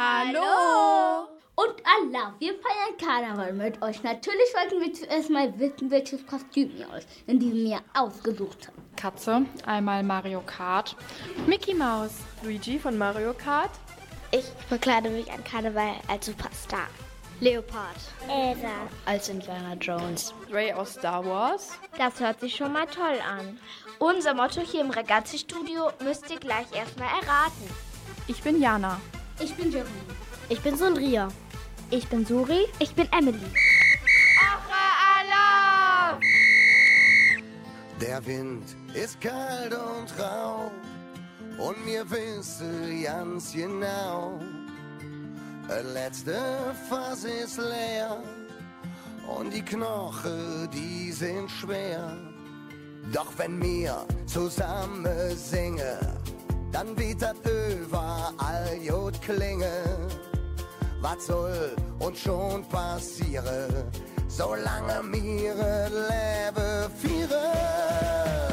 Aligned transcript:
Hallo! 0.00 1.26
Und 1.56 1.74
Allah, 1.84 2.32
wir 2.38 2.54
feiern 2.54 2.96
Karneval 3.00 3.52
mit 3.52 3.82
euch. 3.82 4.00
Natürlich 4.04 4.54
wollten 4.54 4.80
wir 4.80 4.92
zuerst 4.92 5.28
mal 5.28 5.58
wissen, 5.58 5.90
welches 5.90 6.24
Kostüm 6.24 6.70
ihr 6.76 6.88
euch 6.90 7.02
in 7.26 7.40
diesem 7.40 7.66
Jahr 7.66 7.82
ausgesucht 7.94 8.68
habt. 8.68 8.96
Katze, 8.96 9.44
einmal 9.66 10.04
Mario 10.04 10.40
Kart. 10.46 10.94
Mickey 11.48 11.74
Mouse. 11.74 12.12
Luigi 12.44 12.78
von 12.78 12.96
Mario 12.96 13.34
Kart. 13.34 13.72
Ich 14.30 14.44
verkleide 14.68 15.10
mich 15.10 15.32
an 15.32 15.42
Karneval 15.42 15.96
als 16.06 16.26
Superstar. 16.26 16.86
Leopard. 17.40 17.96
Elsa. 18.28 18.68
Als 19.04 19.28
Indiana 19.28 19.74
Jones. 19.80 20.32
Ray 20.48 20.72
aus 20.74 20.92
Star 20.92 21.26
Wars. 21.26 21.72
Das 21.98 22.20
hört 22.20 22.38
sich 22.38 22.54
schon 22.54 22.72
mal 22.72 22.86
toll 22.86 23.18
an. 23.28 23.58
Unser 23.98 24.34
Motto 24.34 24.60
hier 24.60 24.82
im 24.82 24.90
Ragazzi-Studio 24.90 25.90
müsst 26.04 26.30
ihr 26.30 26.38
gleich 26.38 26.72
erstmal 26.72 27.08
erraten. 27.20 27.68
Ich 28.28 28.40
bin 28.44 28.62
Jana. 28.62 29.00
Ich 29.40 29.54
bin 29.54 29.70
Jeremy. 29.70 29.90
Ich 30.48 30.60
bin 30.60 30.76
Sondria. 30.76 31.28
Ich 31.90 32.08
bin 32.08 32.26
Suri. 32.26 32.66
Ich 32.80 32.94
bin 32.94 33.08
Emily. 33.12 33.38
Der 38.00 38.24
Wind 38.26 38.64
ist 38.94 39.20
kalt 39.20 39.72
und 39.72 40.18
rau 40.18 40.70
und 41.58 41.84
mir 41.84 42.08
wissen 42.08 43.02
ganz 43.02 43.52
genau, 43.52 44.38
das 45.66 45.84
letzte 45.92 46.38
Fass 46.88 47.24
ist 47.24 47.58
leer 47.58 48.22
und 49.26 49.52
die 49.52 49.62
Knochen, 49.62 50.68
die 50.72 51.10
sind 51.10 51.50
schwer. 51.50 52.16
Doch 53.12 53.32
wenn 53.36 53.60
wir 53.60 54.06
zusammen 54.26 55.36
singen, 55.36 55.98
dann 56.72 56.94
das 57.14 57.34
überall 57.44 58.78
gut 58.86 59.20
klingen 59.22 60.08
was 61.00 61.26
soll 61.26 61.76
uns 62.00 62.20
schon 62.20 62.64
passieren, 62.68 63.84
solange 64.26 65.02
mir 65.04 65.54
Leben 65.54 66.90
führen. 67.00 68.47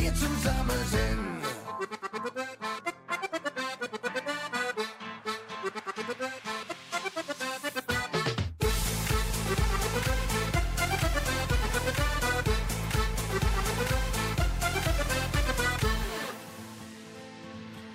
Wir 0.00 0.14
zusammen 0.14 0.80
sind. 0.90 1.18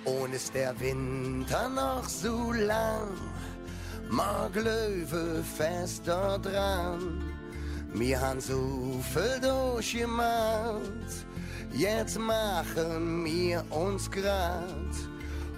Und 0.04 0.34
ist 0.34 0.54
der 0.54 0.78
Winter 0.80 1.68
noch 1.68 2.08
so 2.08 2.52
lang, 2.52 3.08
mag 4.10 4.54
Löwe 4.54 5.42
fester 5.56 6.38
dran. 6.38 7.22
Wir 7.94 8.20
han 8.20 8.40
so 8.40 9.00
viel 9.14 9.40
durchgemacht, 9.40 11.23
jetzt 11.74 12.18
machen 12.18 13.24
wir 13.24 13.64
uns 13.70 14.10
grad 14.10 14.94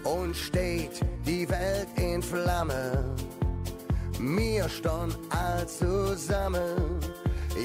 und 0.05 0.37
steht 0.37 1.01
die 1.27 1.49
Welt 1.49 1.89
in 1.97 2.23
Flamme. 2.23 3.15
Wir 4.19 4.69
stehen 4.69 5.15
all 5.31 5.67
zusammen, 5.69 7.01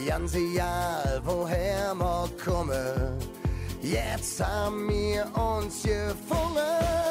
ganz 0.07 1.21
woher 1.23 1.93
wir 1.95 2.29
kommen. 2.43 3.17
Jetzt 3.81 4.43
haben 4.43 4.87
wir 4.89 5.25
uns 5.35 5.83
gefunden. 5.83 7.10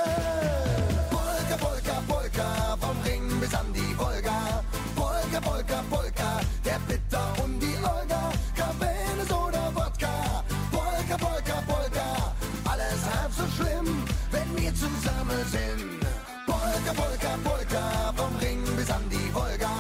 Zusammen 14.81 15.45
sind. 15.53 16.01
Polka, 16.47 16.93
Polka, 16.97 17.33
Polka, 17.45 18.13
vom 18.17 18.35
Ring 18.41 18.63
bis 18.77 18.91
an 18.91 19.05
die 19.11 19.29
Wolga. 19.35 19.73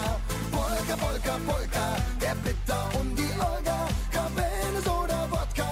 Polka, 0.52 0.94
Polka, 1.04 1.34
Polka, 1.48 1.86
der 2.20 2.34
Bitter 2.44 2.82
und 3.00 3.16
die 3.16 3.32
Olga. 3.50 3.78
Cabernet 4.12 4.86
oder 4.86 5.20
Wodka. 5.32 5.70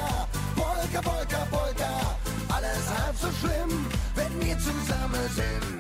Polka, 0.57 1.01
Polka, 1.11 1.41
Polka, 1.51 1.91
alles 2.57 2.85
halb 2.97 3.17
so 3.21 3.29
schlimm, 3.41 3.87
wenn 4.15 4.35
wir 4.41 4.57
zusammen 4.59 5.27
sind. 5.37 5.78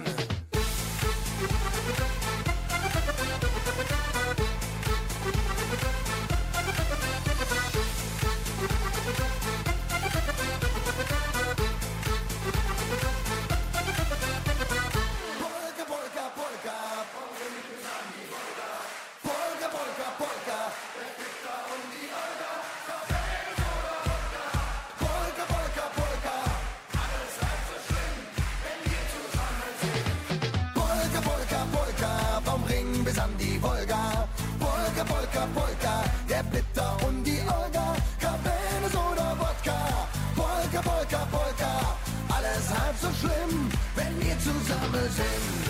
Zusammen 44.49 45.11
sind. 45.11 45.69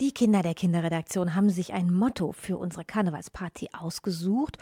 Die 0.00 0.12
Kinder 0.12 0.42
der 0.42 0.54
Kinderredaktion 0.54 1.34
haben 1.34 1.48
sich 1.48 1.72
ein 1.72 1.92
Motto 1.92 2.32
für 2.32 2.58
unsere 2.58 2.84
Karnevalsparty 2.84 3.70
ausgesucht. 3.72 4.58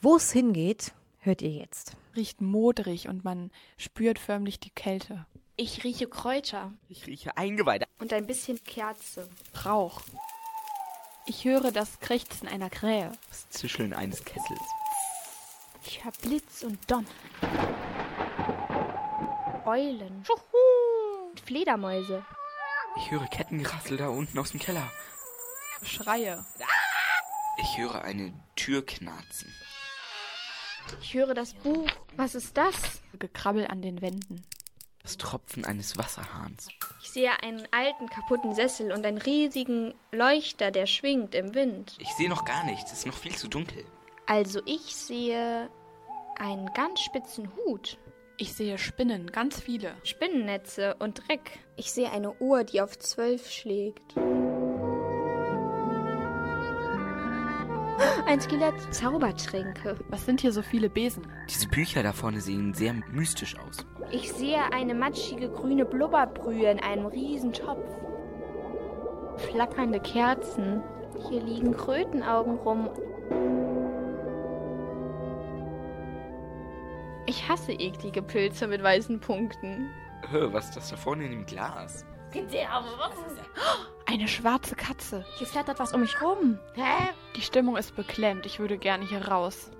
Wo 0.00 0.16
es 0.16 0.30
hingeht, 0.30 0.92
hört 1.18 1.42
ihr 1.42 1.50
jetzt. 1.50 1.96
Riecht 2.14 2.40
modrig 2.40 3.08
und 3.08 3.24
man 3.24 3.50
spürt 3.78 4.18
förmlich 4.18 4.60
die 4.60 4.70
Kälte. 4.70 5.26
Ich 5.56 5.84
rieche 5.84 6.08
Kräuter 6.08 6.72
Ich 6.88 7.06
rieche 7.06 7.36
Eingeweide. 7.36 7.86
und 7.98 8.12
ein 8.12 8.26
bisschen 8.26 8.62
Kerze. 8.64 9.28
Rauch. 9.64 10.00
Ich 11.26 11.44
höre 11.44 11.70
das 11.70 12.00
Krächzen 12.00 12.48
einer 12.48 12.70
Krähe. 12.70 13.12
Das 13.28 13.48
Zischeln 13.50 13.92
eines 13.92 14.24
Kessels. 14.24 14.60
Ich 15.84 16.02
höre 16.04 16.12
Blitz 16.12 16.62
und 16.62 16.78
Donner. 16.90 17.06
Eulen. 19.64 20.24
Und 21.30 21.40
Fledermäuse. 21.40 22.24
Ich 22.96 23.10
höre 23.10 23.26
Kettengerassel 23.26 23.96
da 23.96 24.08
unten 24.08 24.38
aus 24.38 24.50
dem 24.50 24.60
Keller. 24.60 24.90
Schreie. 25.82 26.44
Ich 27.58 27.78
höre 27.78 28.02
eine 28.02 28.32
Tür 28.56 28.84
knarzen. 28.84 29.52
Ich 31.00 31.14
höre 31.14 31.34
das 31.34 31.54
Buch. 31.54 31.88
Was 32.16 32.34
ist 32.34 32.56
das? 32.56 32.74
Gekrabbel 33.18 33.66
an 33.68 33.82
den 33.82 34.00
Wänden. 34.00 34.42
Das 35.02 35.16
Tropfen 35.16 35.64
eines 35.64 35.98
Wasserhahns. 35.98 36.68
Ich 37.02 37.10
sehe 37.10 37.30
einen 37.42 37.66
alten 37.72 38.08
kaputten 38.08 38.54
Sessel 38.54 38.92
und 38.92 39.04
einen 39.04 39.18
riesigen 39.18 39.94
Leuchter, 40.12 40.70
der 40.70 40.86
schwingt 40.86 41.34
im 41.34 41.54
Wind. 41.54 41.96
Ich 41.98 42.10
sehe 42.10 42.28
noch 42.28 42.44
gar 42.44 42.64
nichts. 42.64 42.92
Es 42.92 43.00
ist 43.00 43.06
noch 43.06 43.16
viel 43.16 43.34
zu 43.34 43.48
dunkel. 43.48 43.84
Also 44.26 44.60
ich 44.64 44.94
sehe 44.94 45.68
einen 46.38 46.72
ganz 46.74 47.00
spitzen 47.00 47.50
Hut. 47.56 47.98
Ich 48.36 48.54
sehe 48.54 48.78
Spinnen, 48.78 49.30
ganz 49.30 49.60
viele. 49.60 49.94
Spinnennetze 50.04 50.96
und 50.98 51.26
Dreck. 51.28 51.58
Ich 51.76 51.92
sehe 51.92 52.10
eine 52.10 52.32
Uhr, 52.34 52.64
die 52.64 52.80
auf 52.80 52.98
zwölf 52.98 53.50
schlägt. 53.50 54.14
Ein 58.32 58.40
Skelett. 58.40 58.94
Zaubertränke. 58.94 59.98
Was 60.08 60.24
sind 60.24 60.40
hier 60.40 60.52
so 60.52 60.62
viele 60.62 60.88
Besen? 60.88 61.26
Diese 61.50 61.68
Bücher 61.68 62.02
da 62.02 62.14
vorne 62.14 62.40
sehen 62.40 62.72
sehr 62.72 62.94
mystisch 63.12 63.58
aus. 63.58 63.84
Ich 64.10 64.32
sehe 64.32 64.72
eine 64.72 64.94
matschige 64.94 65.50
grüne 65.50 65.84
Blubberbrühe 65.84 66.70
in 66.70 66.80
einem 66.80 67.04
riesen 67.04 67.52
Topf. 67.52 67.84
Flackernde 69.36 70.00
Kerzen. 70.00 70.82
Hier 71.28 71.42
liegen 71.42 71.76
Krötenaugen 71.76 72.56
rum. 72.56 72.88
Ich 77.26 77.46
hasse 77.46 77.72
eklige 77.72 78.22
Pilze 78.22 78.66
mit 78.66 78.82
weißen 78.82 79.20
Punkten. 79.20 79.90
Hör, 80.30 80.54
was 80.54 80.70
ist 80.70 80.76
das 80.78 80.88
da 80.88 80.96
vorne 80.96 81.26
in 81.26 81.32
dem 81.32 81.44
Glas? 81.44 82.06
Eine 84.12 84.28
schwarze 84.28 84.76
Katze. 84.76 85.24
Hier 85.38 85.46
flattert 85.46 85.78
was 85.78 85.94
um 85.94 86.02
mich 86.02 86.20
rum. 86.20 86.58
Hä? 86.74 87.14
Die 87.34 87.40
Stimmung 87.40 87.78
ist 87.78 87.96
beklemmt. 87.96 88.44
Ich 88.44 88.58
würde 88.58 88.76
gerne 88.76 89.06
hier 89.06 89.26
raus. 89.26 89.70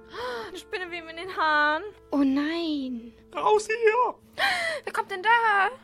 Eine 0.49 0.57
Spinne 0.57 0.91
weh 0.91 1.01
in 1.01 1.17
den 1.19 1.37
Haaren. 1.37 1.83
Oh 2.13 2.25
nein. 2.25 3.13
Raus 3.37 3.67
hier! 3.67 4.15
Wer 4.85 4.93
kommt 4.95 5.11
denn 5.11 5.23
da? 5.23 5.29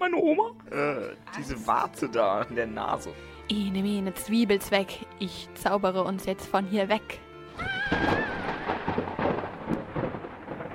Meine 0.01 0.17
Oma? 0.17 0.53
Äh, 0.71 1.15
diese 1.37 1.67
Warze 1.67 2.09
da 2.09 2.41
in 2.45 2.57
der 2.57 2.67
Nase. 2.67 3.13
Ene 3.51 3.83
mene 3.83 4.15
Zwiebelzweck. 4.15 5.05
Ich 5.19 5.51
zaubere 5.53 6.03
uns 6.05 6.25
jetzt 6.25 6.47
von 6.47 6.65
hier 6.65 6.89
weg. 6.89 7.21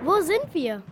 Wo 0.03 0.21
sind 0.21 0.53
wir? 0.53 0.83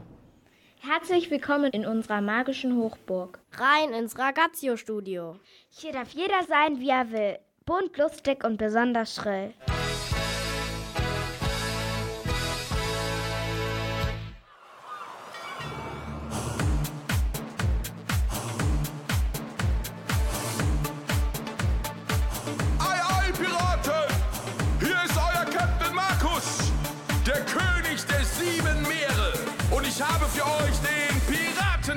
Herzlich 0.84 1.30
willkommen 1.30 1.72
in 1.74 1.86
unserer 1.86 2.22
magischen 2.22 2.76
Hochburg. 2.76 3.38
Rein 3.52 3.94
ins 3.94 4.18
Ragazio-Studio. 4.18 5.36
Hier 5.70 5.92
darf 5.92 6.10
jeder 6.10 6.42
sein, 6.48 6.80
wie 6.80 6.90
er 6.90 7.12
will. 7.12 7.38
Bunt, 7.68 8.00
lustig 8.00 8.44
und 8.44 8.58
besonders 8.58 9.14
schrill. 9.14 9.54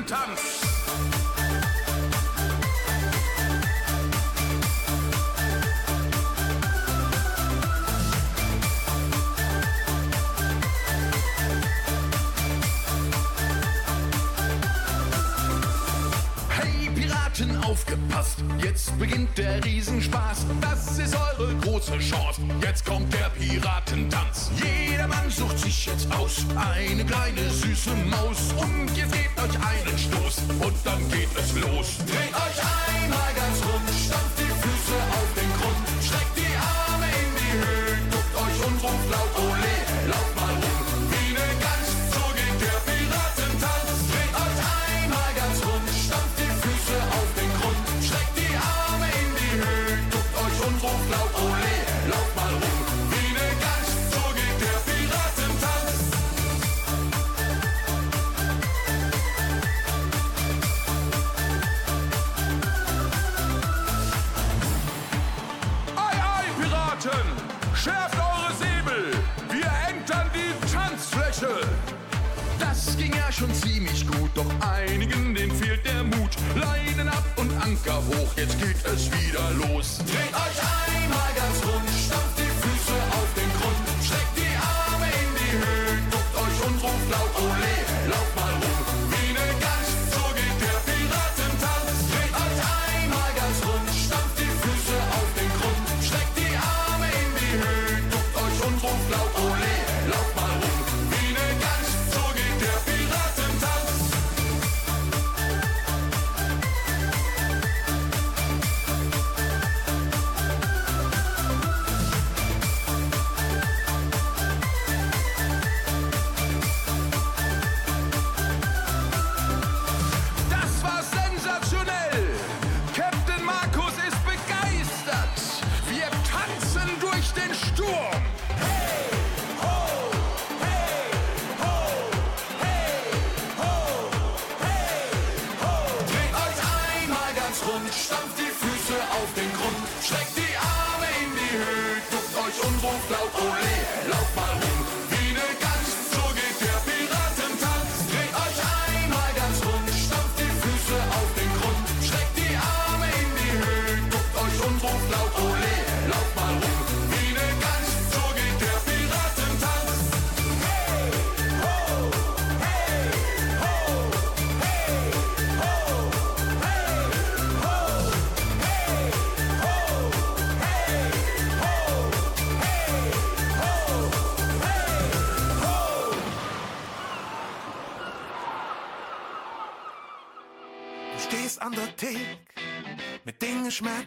Piratentanz. 0.04 0.73
Aufgepasst! 17.74 18.38
Jetzt 18.62 18.96
beginnt 18.98 19.36
der 19.36 19.62
Riesenspaß. 19.64 20.46
Das 20.60 20.98
ist 20.98 21.16
eure 21.16 21.54
große 21.56 21.98
Chance. 21.98 22.40
Jetzt 22.62 22.84
kommt 22.86 23.12
der 23.12 23.30
Piratentanz. 23.30 24.50
Jedermann 24.62 25.28
sucht 25.28 25.58
sich 25.58 25.86
jetzt 25.86 26.06
aus 26.14 26.46
eine 26.54 27.04
kleine 27.04 27.50
süße 27.50 27.90
Maus. 28.10 28.54
Und 28.56 28.96
jetzt 28.96 29.12
gebt 29.12 29.38
euch 29.40 29.56
einen 29.56 29.98
Stoß 29.98 30.36
und 30.60 30.76
dann 30.84 31.00
geht 31.10 31.28
es 31.36 31.52
los. 31.54 31.98
Dreht 32.06 32.34
euch 32.46 32.60
einmal 33.02 33.30
ganz 33.34 33.58
rund, 33.64 33.90
stampft 34.06 34.33
einigen, 74.90 75.34
denen 75.34 75.54
fehlt 75.56 75.84
der 75.84 76.02
Mut. 76.04 76.30
Leinen 76.54 77.08
ab 77.08 77.24
und 77.36 77.50
Anker 77.62 78.02
hoch, 78.08 78.32
jetzt 78.36 78.58
geht 78.58 78.76
es 78.84 79.10
wieder 79.10 79.50
los. 79.62 79.98
Dreht 79.98 80.34
euch 80.34 80.58
einmal 80.86 81.30
ganz 81.36 81.58
rund, 81.64 81.93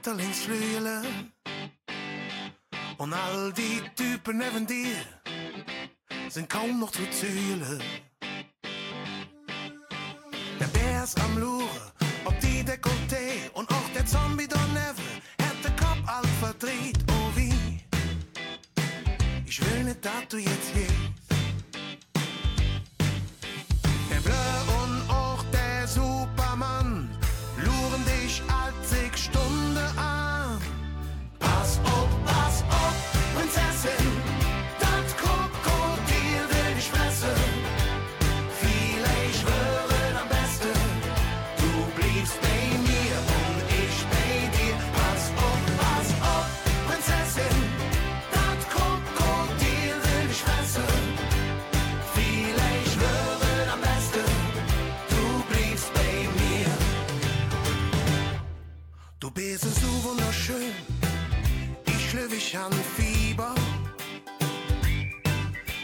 den 0.07 0.33
Schmetterlingsflügeln 0.33 1.33
und 2.97 3.13
all 3.13 3.51
die 3.53 3.81
Typen 3.95 4.37
neben 4.37 4.65
dir 4.65 4.95
sind 6.29 6.49
kaum 6.49 6.79
noch 6.79 6.91
zu 6.91 7.05
zählen. 7.09 7.81
Der 10.59 10.67
Bär 10.67 11.03
ist 11.03 11.19
am 11.19 11.37
Luren, 11.37 11.67
ob 12.25 12.39
die 12.39 12.63
Dekolleté 12.63 13.51
und 13.53 13.69
auch 13.69 13.89
der 13.93 14.05
Zombie 14.05 14.47
daneben 14.47 15.21
hat 15.41 15.63
den 15.63 15.75
Kopf 15.75 16.01
all 16.07 16.27
verdreht, 16.39 16.97
oh 17.09 17.35
wie. 17.35 17.81
Ich 19.45 19.59
will 19.61 19.83
nicht, 19.83 20.05
dass 20.05 20.27
du 20.29 20.37
jetzt 20.37 20.73
gehst. 20.73 21.26
Schön. 60.47 60.73
Ich 61.85 62.09
schlüwig 62.09 62.57
an 62.57 62.71
Fieber. 62.95 63.53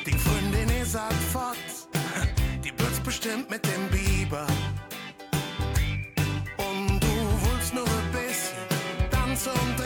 Die 0.06 0.18
Freundin 0.18 0.70
ist 0.82 0.96
halt 0.98 1.22
fort. 1.32 1.58
Die 2.64 2.72
wird's 2.80 3.00
bestimmt 3.02 3.50
mit 3.50 3.64
dem 3.66 3.84
Biber. 3.92 4.48
Und 6.58 7.00
du 7.00 7.16
willst 7.44 7.74
nur 7.74 7.86
ein 7.86 8.12
bisschen 8.12 9.10
tanzen 9.12 9.52
und 9.52 9.83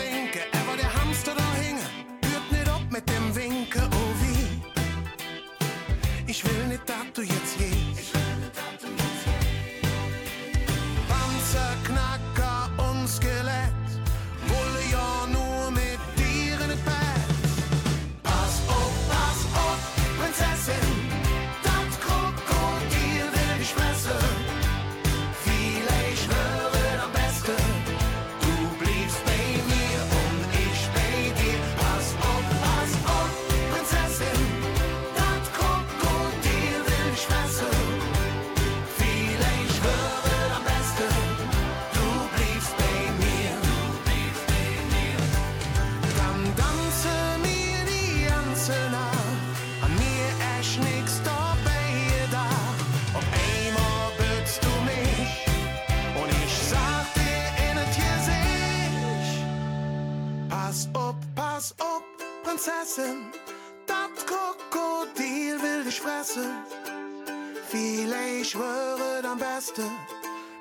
Vielleicht 67.70 68.56
wäre 68.58 69.28
am 69.30 69.40
besten, 69.40 69.92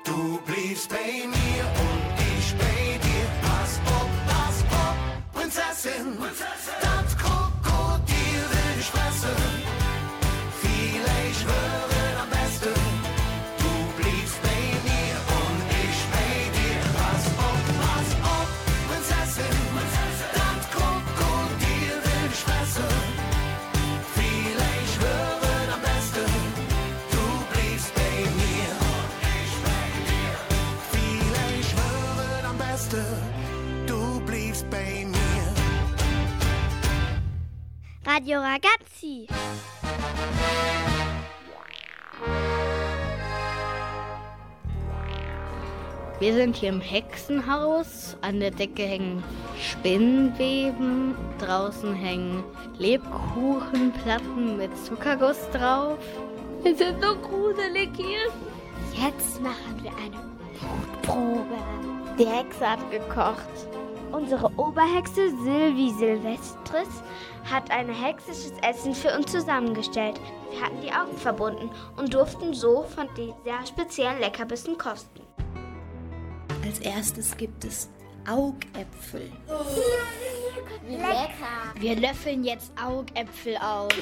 du 0.03 0.39
bliebst 0.45 0.89
bei 0.89 1.25
mir 1.25 1.63
und 1.85 2.03
ich 2.37 2.53
bei 2.55 2.97
dir. 2.97 3.27
Pass 3.41 3.79
auf, 3.85 4.09
pass 4.27 4.63
auf, 4.73 4.97
Prinzessin, 5.33 6.17
das 6.19 6.86
Radio 38.17 38.39
Ragazzi. 38.39 39.27
Wir 46.19 46.33
sind 46.33 46.55
hier 46.55 46.69
im 46.69 46.81
Hexenhaus. 46.81 48.17
An 48.21 48.39
der 48.39 48.49
Decke 48.49 48.81
hängen 48.81 49.23
Spinnweben. 49.61 51.13
Draußen 51.37 51.93
hängen 51.93 52.43
Lebkuchenplatten 52.79 54.57
mit 54.57 54.75
Zuckerguss 54.83 55.47
drauf. 55.51 55.99
Es 56.63 56.81
ist 56.81 56.99
so 56.99 57.15
gruselig 57.17 57.91
hier. 57.95 58.31
Jetzt 58.99 59.39
machen 59.43 59.79
wir 59.83 59.91
eine 59.91 60.17
Mutprobe. 60.59 61.57
Die 62.17 62.25
Hexe 62.25 62.67
hat 62.67 62.89
gekocht. 62.89 63.67
Unsere 64.11 64.51
Oberhexe 64.57 65.29
Sylvie 65.43 65.91
Silvestris 65.91 67.03
hat 67.43 67.69
ein 67.71 67.89
hexisches 67.89 68.53
Essen 68.61 68.95
für 68.95 69.15
uns 69.15 69.31
zusammengestellt. 69.31 70.19
Wir 70.51 70.61
hatten 70.61 70.81
die 70.81 70.91
Augen 70.91 71.17
verbunden 71.17 71.69
und 71.97 72.13
durften 72.13 72.53
so 72.53 72.83
von 72.83 73.07
den 73.15 73.33
sehr 73.43 73.65
speziellen 73.65 74.19
Leckerbissen 74.19 74.77
kosten. 74.77 75.21
Als 76.63 76.79
erstes 76.79 77.35
gibt 77.35 77.65
es 77.65 77.89
Augäpfel. 78.29 79.31
Lecker. 80.87 81.73
Wir 81.75 81.95
löffeln 81.95 82.43
jetzt 82.43 82.71
Augäpfel 82.81 83.57
aus. 83.57 83.91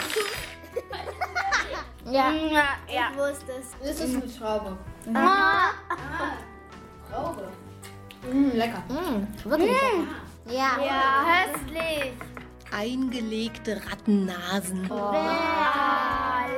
Ja. 2.08 2.32
ja. 2.32 2.66
Ich 2.88 3.18
wusste 3.18 3.52
es. 3.54 3.72
Das 3.82 4.00
ist 4.08 4.22
eine 4.22 4.30
Schraube. 4.32 4.78
Ah. 5.12 5.70
Schraube. 7.10 7.48
Mm, 8.32 8.52
lecker. 8.54 8.84
Mm, 8.90 9.50
wirklich 9.50 9.72
lecker. 9.72 10.08
Ja. 10.48 10.72
Ja, 10.84 11.26
hässlich. 11.26 12.14
Eingelegte 12.72 13.82
Rattennasen. 13.90 14.90
Oh. 14.92 15.12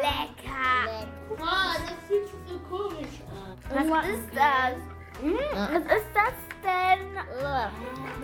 lecker. 0.01 1.07
Oh, 1.29 1.35
das 1.39 2.07
fühlt 2.07 2.27
sich 2.27 2.43
so 2.47 2.59
komisch 2.59 3.21
an. 3.29 3.89
Was 3.89 4.07
ist 4.07 4.29
das? 4.33 4.77
Hm, 5.21 5.37
was 5.53 5.83
ist 5.97 6.11
das 6.13 6.37
denn? 6.63 7.15
Was 7.41 7.71
ist 7.71 8.21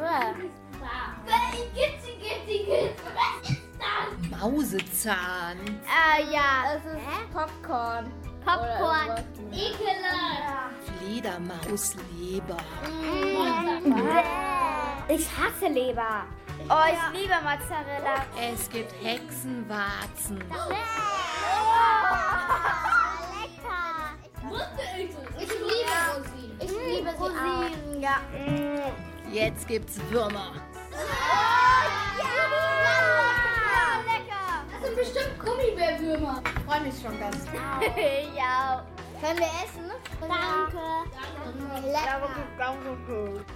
das? 0.00 0.36
Mausezahn. 4.30 5.58
Ah 5.86 6.20
ja, 6.30 6.74
es 6.76 6.84
ist 6.84 7.32
Popcorn. 7.32 8.06
Popcorn. 8.46 9.10
Ekelhaft. 9.52 10.76
Fledermausleber. 11.00 12.56
Ich 15.08 15.26
hasse 15.36 15.66
Leber. 15.66 16.24
Oh, 16.68 16.84
ich 16.88 17.20
liebe 17.20 17.34
Mozzarella. 17.42 18.24
Es 18.40 18.70
gibt 18.70 18.92
Hexenwarzen. 19.02 20.42
Ich 25.38 25.48
liebe 25.48 25.92
Rosinen. 26.08 26.56
Ich 26.60 26.70
liebe 26.70 27.10
sie 27.10 27.24
auch. 27.24 28.00
Ja. 28.00 28.20
Jetzt 29.30 29.68
gibt's 29.68 29.98
Würmer. 30.10 30.52
Das 30.90 31.00
sind 34.86 34.96
bestimmt 34.96 35.38
Gummibärwürmer. 35.38 36.42
Ich 36.44 36.62
freue 36.64 36.80
mich 36.82 36.94
schon 37.00 37.18
ganz. 37.18 37.44
ja. 38.36 38.84
Können 39.20 39.38
wir 39.38 39.46
essen? 39.64 39.90
Danke. 40.20 40.78
Lecker. 41.86 42.28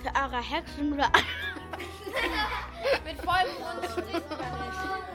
Für 0.02 0.12
eure 0.22 0.42
Hexen. 0.42 0.90
Mit 3.04 3.18
vollem 3.18 3.54
Mund 3.60 3.84
spricht 3.90 4.30
man 4.30 4.40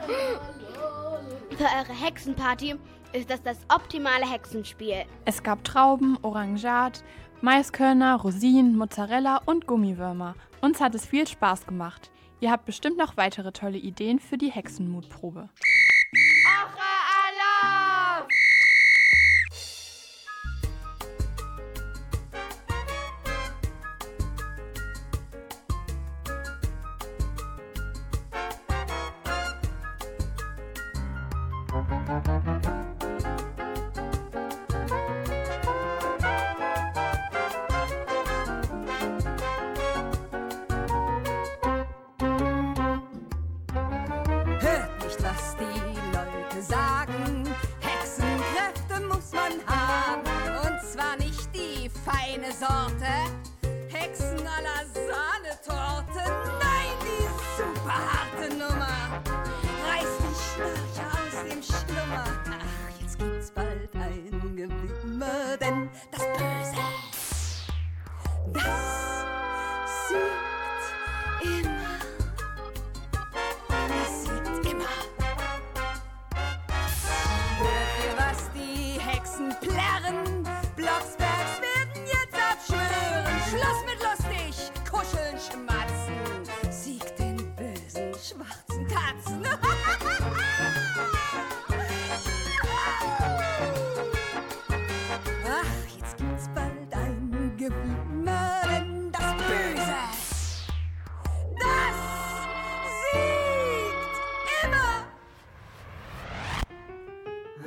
nicht. 0.06 1.58
Für 1.58 1.64
eure 1.64 1.94
Hexenparty 2.00 2.76
ist 3.12 3.28
das 3.28 3.42
das 3.42 3.58
optimale 3.68 4.30
Hexenspiel. 4.30 5.04
Es 5.24 5.42
gab 5.42 5.64
Trauben, 5.64 6.16
Orangat, 6.22 7.02
Maiskörner, 7.40 8.16
Rosinen, 8.16 8.76
Mozzarella 8.76 9.42
und 9.46 9.66
Gummiwürmer. 9.66 10.36
Uns 10.60 10.80
hat 10.80 10.94
es 10.94 11.04
viel 11.06 11.26
Spaß 11.26 11.66
gemacht. 11.66 12.12
Ihr 12.40 12.52
habt 12.52 12.66
bestimmt 12.66 12.98
noch 12.98 13.16
weitere 13.16 13.50
tolle 13.50 13.78
Ideen 13.78 14.20
für 14.20 14.38
die 14.38 14.50
Hexenmutprobe. 14.50 15.48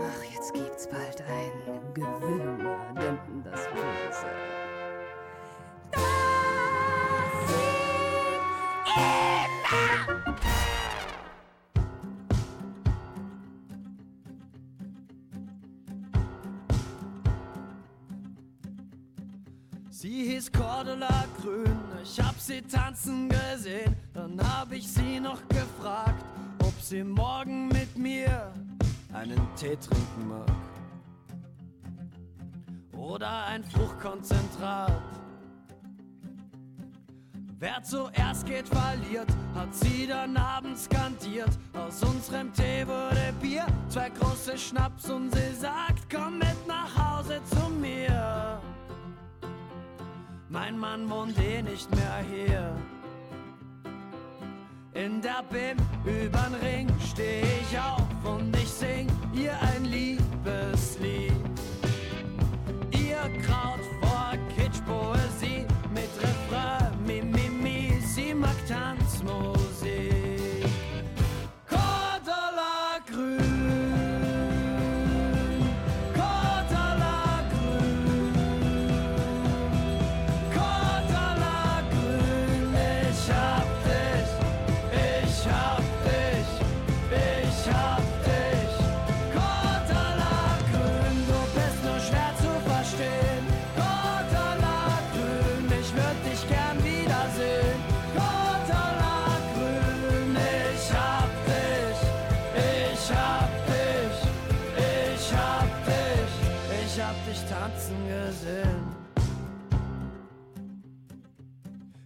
Ach, 0.02 0.24
jetzt 0.34 0.54
gibt's 0.54 0.88
bald 0.88 1.22
ein 1.22 1.94
Gewürm, 1.94 2.96
denn 2.96 3.44
das 3.44 3.68
Böse. 3.68 4.28
Das 5.92 6.02
immer! 8.96 9.30
Sie 19.90 20.24
hieß 20.30 20.52
Cordula 20.54 21.26
Grün, 21.42 21.78
ich 22.02 22.22
hab 22.22 22.40
sie 22.40 22.62
tanzen 22.62 23.28
gesehen, 23.28 23.98
dann 24.14 24.40
hab 24.42 24.72
ich 24.72 24.88
sie 24.88 25.20
noch 25.20 25.46
gefragt, 25.50 26.24
ob 26.64 26.74
sie 26.80 27.04
morgen 27.04 27.59
einen 29.20 29.48
Tee 29.56 29.76
trinken 29.76 30.30
mag. 30.30 30.48
Oder 32.98 33.46
ein 33.48 33.64
Fruchtkonzentrat. 33.66 35.02
Wer 37.60 37.84
zuerst 37.84 38.46
geht, 38.46 38.70
verliert, 38.70 39.28
hat 39.54 39.76
sie 39.76 40.08
dann 40.08 40.38
abends 40.38 40.86
skandiert. 40.86 41.50
Aus 41.74 42.02
unserem 42.02 42.54
Tee 42.54 42.88
wurde 42.88 43.34
Bier, 43.42 43.66
zwei 43.90 44.10
große 44.10 44.58
Schnaps 44.58 45.10
und 45.10 45.34
sie 45.34 45.54
sagt, 45.54 46.10
komm 46.10 46.38
mit 46.40 46.68
nach 46.68 46.90
Hause 46.96 47.42
zu 47.44 47.70
mir. 47.70 48.62
Mein 50.48 50.78
Mann 50.78 51.10
wohnt 51.10 51.38
eh 51.40 51.62
nicht 51.62 51.94
mehr 51.94 52.24
hier. 52.32 52.74
In 54.94 55.22
der 55.22 55.44
BIM 55.50 55.78
übern 56.06 56.54
Ring 56.56 56.88
steh 57.12 57.42
ich 57.42 57.78
auf 57.78 58.09
und 58.24 58.56
ich 58.56 58.70
sing 58.70 59.08
ihr 59.34 59.54
ein 59.62 59.86
Liebeslied. 59.86 61.29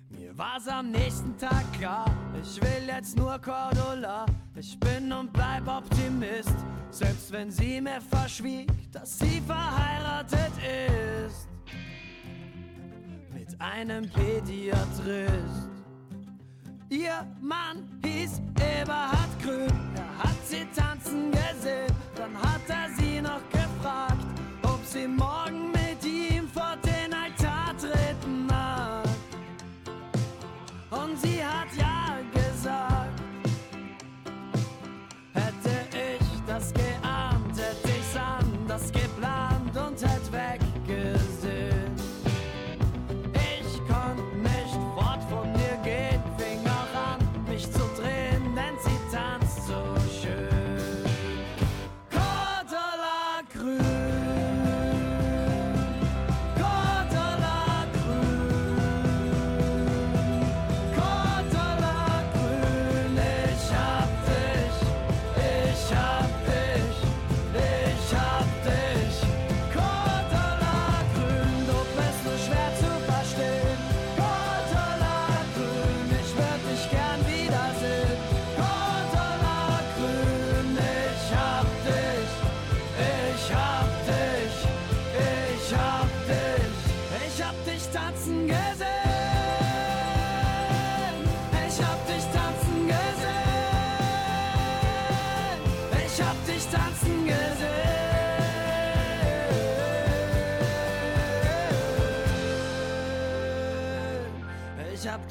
Mir 0.09 0.37
war's 0.37 0.67
am 0.67 0.91
nächsten 0.91 1.37
Tag 1.37 1.63
klar, 1.77 2.05
ich 2.41 2.61
will 2.61 2.87
jetzt 2.87 3.17
nur 3.17 3.39
Cordula. 3.39 4.25
Ich 4.55 4.79
bin 4.79 5.11
und 5.11 5.33
bleib 5.33 5.67
Optimist, 5.67 6.55
selbst 6.91 7.31
wenn 7.31 7.49
sie 7.49 7.81
mir 7.81 7.99
verschwieg, 7.99 8.69
dass 8.91 9.17
sie 9.17 9.41
verheiratet 9.41 10.51
ist. 11.25 11.47
Mit 13.33 13.59
einem 13.59 14.07
Pädiatrist. 14.09 15.69
Ihr 16.89 17.25
Mann 17.41 17.99
hieß 18.05 18.41
Eberhard 18.59 19.41
Grün, 19.41 19.73
er 19.95 20.23
hat 20.23 20.37
sie 20.45 20.65
tanzen 20.75 21.31
gesehen, 21.31 21.91
dann 22.15 22.37
hat 22.37 22.61
er 22.67 22.89
sie 22.95 23.19
noch 23.19 23.41
gefragt, 23.49 24.27
ob 24.61 24.85
sie 24.85 25.07
morgen 25.07 25.72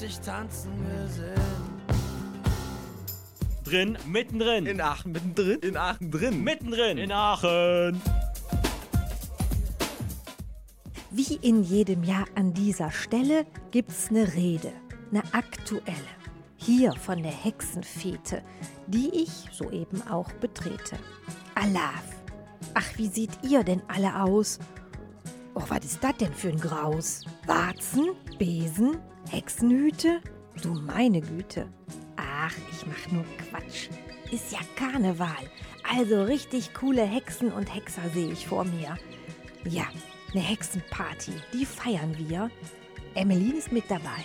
dich 0.03 0.19
tanzen 0.21 0.73
gesehen. 0.85 1.33
Drin, 3.65 3.97
mittendrin. 4.07 4.67
In 4.67 4.81
Aachen, 4.81 5.13
mittendrin. 5.13 5.61
In 5.61 5.77
Aachen 5.77 6.11
drin. 6.11 6.43
Mittendrin. 6.43 6.99
In 6.99 7.13
Aachen. 7.13 8.03
Wie 11.11 11.35
in 11.43 11.63
jedem 11.63 12.03
Jahr 12.03 12.25
an 12.35 12.53
dieser 12.53 12.91
Stelle 12.91 13.47
gibt's 13.71 14.09
eine 14.09 14.35
Rede, 14.35 14.73
eine 15.11 15.23
aktuelle. 15.33 16.13
Hier 16.57 16.93
von 16.93 17.23
der 17.23 17.33
Hexenfete, 17.33 18.43
die 18.87 19.11
ich 19.11 19.49
soeben 19.53 20.03
auch 20.09 20.33
betrete. 20.33 20.97
Alaf. 21.55 22.05
Ach, 22.75 22.87
wie 22.97 23.09
seht 23.09 23.31
ihr 23.43 23.63
denn 23.63 23.83
alle 23.89 24.23
aus? 24.23 24.59
Oh, 25.55 25.63
was 25.69 25.85
ist 25.85 26.03
das 26.03 26.17
denn 26.17 26.33
für 26.33 26.49
ein 26.49 26.61
Graus? 26.61 27.25
Warzen? 27.47 28.13
Besen? 28.39 28.99
Hexenhüte? 29.31 30.21
Du 30.63 30.75
meine 30.75 31.21
Güte. 31.21 31.67
Ach, 32.17 32.55
ich 32.71 32.87
mach 32.87 33.13
nur 33.13 33.25
Quatsch. 33.49 33.89
Ist 34.31 34.53
ja 34.53 34.59
Karneval. 34.77 35.29
Also 35.97 36.23
richtig 36.23 36.75
coole 36.75 37.03
Hexen 37.03 37.53
und 37.53 37.75
Hexer 37.75 38.09
sehe 38.15 38.33
ich 38.33 38.47
vor 38.47 38.65
mir. 38.65 38.97
Ja, 39.69 39.85
eine 40.33 40.43
Hexenparty, 40.43 41.33
die 41.53 41.67
feiern 41.67 42.17
wir. 42.19 42.51
Emmeline 43.15 43.59
ist 43.59 43.73
mit 43.73 43.91
dabei. 43.91 44.25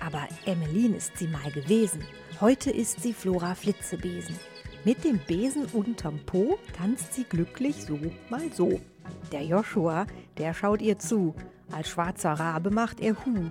Aber 0.00 0.26
Emmeline 0.46 0.96
ist 0.96 1.16
sie 1.16 1.26
mal 1.26 1.50
gewesen. 1.50 2.04
Heute 2.40 2.70
ist 2.70 3.02
sie 3.02 3.12
Flora 3.12 3.54
Flitzebesen. 3.54 4.36
Mit 4.84 5.04
dem 5.04 5.18
Besen 5.18 5.66
unterm 5.66 6.20
Po 6.24 6.58
tanzt 6.76 7.14
sie 7.14 7.24
glücklich 7.24 7.84
so 7.84 7.98
mal 8.30 8.50
so. 8.52 8.80
Der 9.32 9.42
Joshua, 9.42 10.06
der 10.38 10.54
schaut 10.54 10.80
ihr 10.80 10.98
zu. 10.98 11.34
Als 11.70 11.88
schwarzer 11.88 12.32
Rabe 12.32 12.70
macht 12.70 13.00
er 13.00 13.14
Hu. 13.24 13.50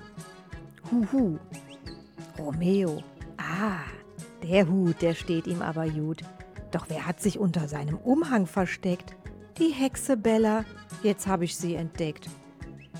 Hu 0.91 1.05
Hu. 1.11 1.39
Romeo. 2.37 3.03
Ah, 3.37 3.83
der 4.43 4.67
Hut, 4.67 5.01
der 5.01 5.15
steht 5.15 5.47
ihm 5.47 5.61
aber 5.61 5.87
gut. 5.89 6.21
Doch 6.71 6.85
wer 6.89 7.05
hat 7.05 7.19
sich 7.21 7.39
unter 7.39 7.67
seinem 7.67 7.97
Umhang 7.97 8.45
versteckt? 8.45 9.15
Die 9.57 9.69
Hexe 9.69 10.17
Bella. 10.17 10.65
Jetzt 11.03 11.27
habe 11.27 11.45
ich 11.45 11.55
sie 11.55 11.75
entdeckt. 11.75 12.29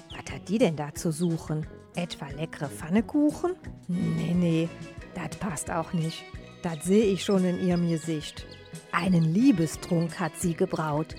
Was 0.10 0.34
hat 0.34 0.50
die 0.50 0.58
denn 0.58 0.76
da 0.76 0.94
zu 0.94 1.12
suchen? 1.12 1.66
Etwa 1.96 2.28
leckere 2.30 2.70
Pfannekuchen? 2.70 3.56
Nee, 3.88 4.34
nee, 4.36 4.70
das 5.16 5.38
passt 5.38 5.72
auch 5.72 5.94
nicht. 5.94 6.24
Das 6.62 6.84
sehe 6.84 7.06
ich 7.06 7.24
schon 7.24 7.44
in 7.46 7.66
ihrem 7.66 7.90
Gesicht. 7.90 8.46
Einen 8.92 9.34
Liebestrunk 9.34 10.20
hat 10.20 10.34
sie 10.38 10.54
gebraut. 10.54 11.16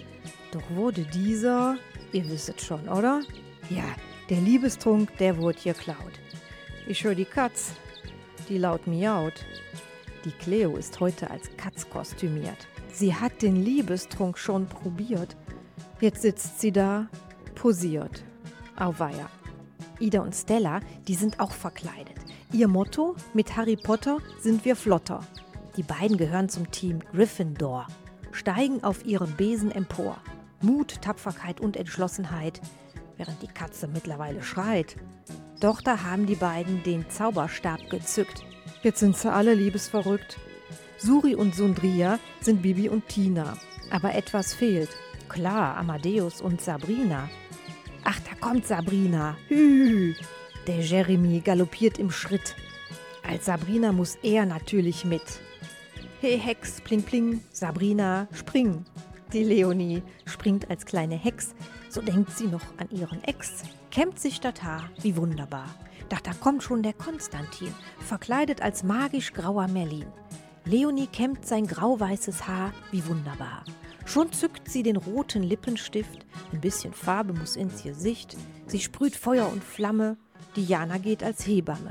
Doch 0.53 0.63
wurde 0.71 1.03
dieser, 1.03 1.77
ihr 2.13 2.29
wisset 2.29 2.61
schon, 2.61 2.89
oder? 2.89 3.23
Ja, 3.71 3.85
der 4.31 4.41
Liebestrunk, 4.41 5.17
der 5.19 5.37
wurde 5.39 5.59
geklaut. 5.59 6.18
Ich 6.91 7.05
höre 7.05 7.15
die 7.15 7.27
Katz, 7.27 7.73
die 8.49 8.57
laut 8.57 8.87
miaut. 8.87 9.45
Die 10.25 10.31
Cleo 10.31 10.79
ist 10.79 10.99
heute 11.01 11.31
als 11.31 11.55
Katz 11.59 11.91
kostümiert. 11.91 12.67
Sie 12.91 13.15
hat 13.15 13.43
den 13.43 13.57
Liebestrunk 13.63 14.39
schon 14.39 14.67
probiert. 14.67 15.37
Jetzt 16.01 16.23
sitzt 16.23 16.61
sie 16.61 16.73
da, 16.73 17.07
posiert. 17.55 18.25
Auweia. 18.75 19.29
Ida 20.01 20.23
und 20.23 20.35
Stella, 20.35 20.81
die 21.07 21.15
sind 21.15 21.41
auch 21.41 21.53
verkleidet. 21.53 22.17
Ihr 22.53 22.69
Motto: 22.69 23.17
Mit 23.35 23.55
Harry 23.55 23.77
Potter 23.77 24.17
sind 24.41 24.65
wir 24.65 24.75
flotter. 24.75 25.21
Die 25.77 25.83
beiden 25.83 26.17
gehören 26.17 26.49
zum 26.49 26.71
Team 26.71 27.01
Gryffindor, 27.13 27.87
steigen 28.33 28.83
auf 28.83 29.05
ihren 29.05 29.37
Besen 29.37 29.71
empor. 29.73 30.17
Mut, 30.63 31.03
Tapferkeit 31.03 31.61
und 31.61 31.77
Entschlossenheit, 31.77 32.63
während 33.19 33.43
die 33.43 33.49
Katze 33.49 33.89
mittlerweile 33.89 34.43
schreit. 34.43 34.97
Doch 35.61 35.81
da 35.81 36.05
haben 36.05 36.27
die 36.27 36.37
beiden 36.37 36.83
den 36.83 37.09
Zauberstab 37.11 37.91
gezückt. 37.91 38.45
Jetzt 38.83 39.01
sind 39.01 39.17
sie 39.17 39.33
alle 39.33 39.55
liebesverrückt. 39.55 40.39
Suri 40.99 41.35
und 41.35 41.55
Sundria 41.55 42.19
sind 42.41 42.63
Bibi 42.63 42.89
und 42.89 43.09
Tina. 43.09 43.57
Aber 43.91 44.15
etwas 44.15 44.55
fehlt. 44.55 44.91
Klar, 45.29 45.77
Amadeus 45.77 46.41
und 46.41 46.61
Sabrina. 46.61 47.29
Ach, 48.05 48.21
da 48.21 48.35
kommt 48.41 48.67
Sabrina. 48.67 49.37
Hü. 49.49 50.15
Der 50.67 50.81
Jeremy 50.81 51.41
galoppiert 51.41 51.99
im 51.99 52.11
Schritt. 52.11 52.55
Als 53.27 53.47
Sabrina 53.47 53.93
muss 53.93 54.17
er 54.23 54.47
natürlich 54.47 55.05
mit. 55.05 55.23
Hey 56.21 56.39
Hex, 56.39 56.81
pling 56.81 57.03
pling, 57.03 57.41
Sabrina, 57.53 58.29
spring. 58.33 58.85
Die 59.33 59.45
Leonie 59.45 60.03
springt 60.25 60.71
als 60.71 60.87
kleine 60.87 61.17
Hex, 61.17 61.55
so 61.99 62.05
denkt 62.05 62.31
sie 62.39 62.47
noch 62.47 62.63
an 62.77 62.89
ihren 62.91 63.25
Ex. 63.25 63.65
Kämmt 63.91 64.21
sich 64.21 64.41
das 64.41 64.63
Haar, 64.63 64.89
wie 65.03 65.17
wunderbar. 65.17 65.67
Doch 66.09 66.21
da 66.21 66.33
kommt 66.33 66.63
schon 66.63 66.85
der 66.85 66.93
Konstantin, 66.93 67.75
verkleidet 67.99 68.63
als 68.63 68.85
magisch 68.85 69.33
grauer 69.33 69.67
Merlin. 69.67 70.07
Leonie 70.65 71.09
kämmt 71.09 71.45
sein 71.45 71.67
grau-weißes 71.67 72.47
Haar, 72.47 72.73
wie 72.93 73.05
wunderbar. 73.09 73.65
Schon 74.07 74.31
zückt 74.33 74.71
sie 74.71 74.85
den 74.85 74.95
roten 74.95 75.43
Lippenstift, 75.43 76.25
ein 76.53 76.61
bisschen 76.61 76.93
Farbe 76.93 77.33
muss 77.33 77.57
ins 77.57 77.83
Gesicht. 77.83 78.37
Sie 78.69 78.79
sprüht 78.79 79.17
Feuer 79.17 79.51
und 79.51 79.65
Flamme, 79.65 80.17
Diana 80.55 80.99
geht 80.99 81.25
als 81.25 81.45
Hebamme. 81.49 81.91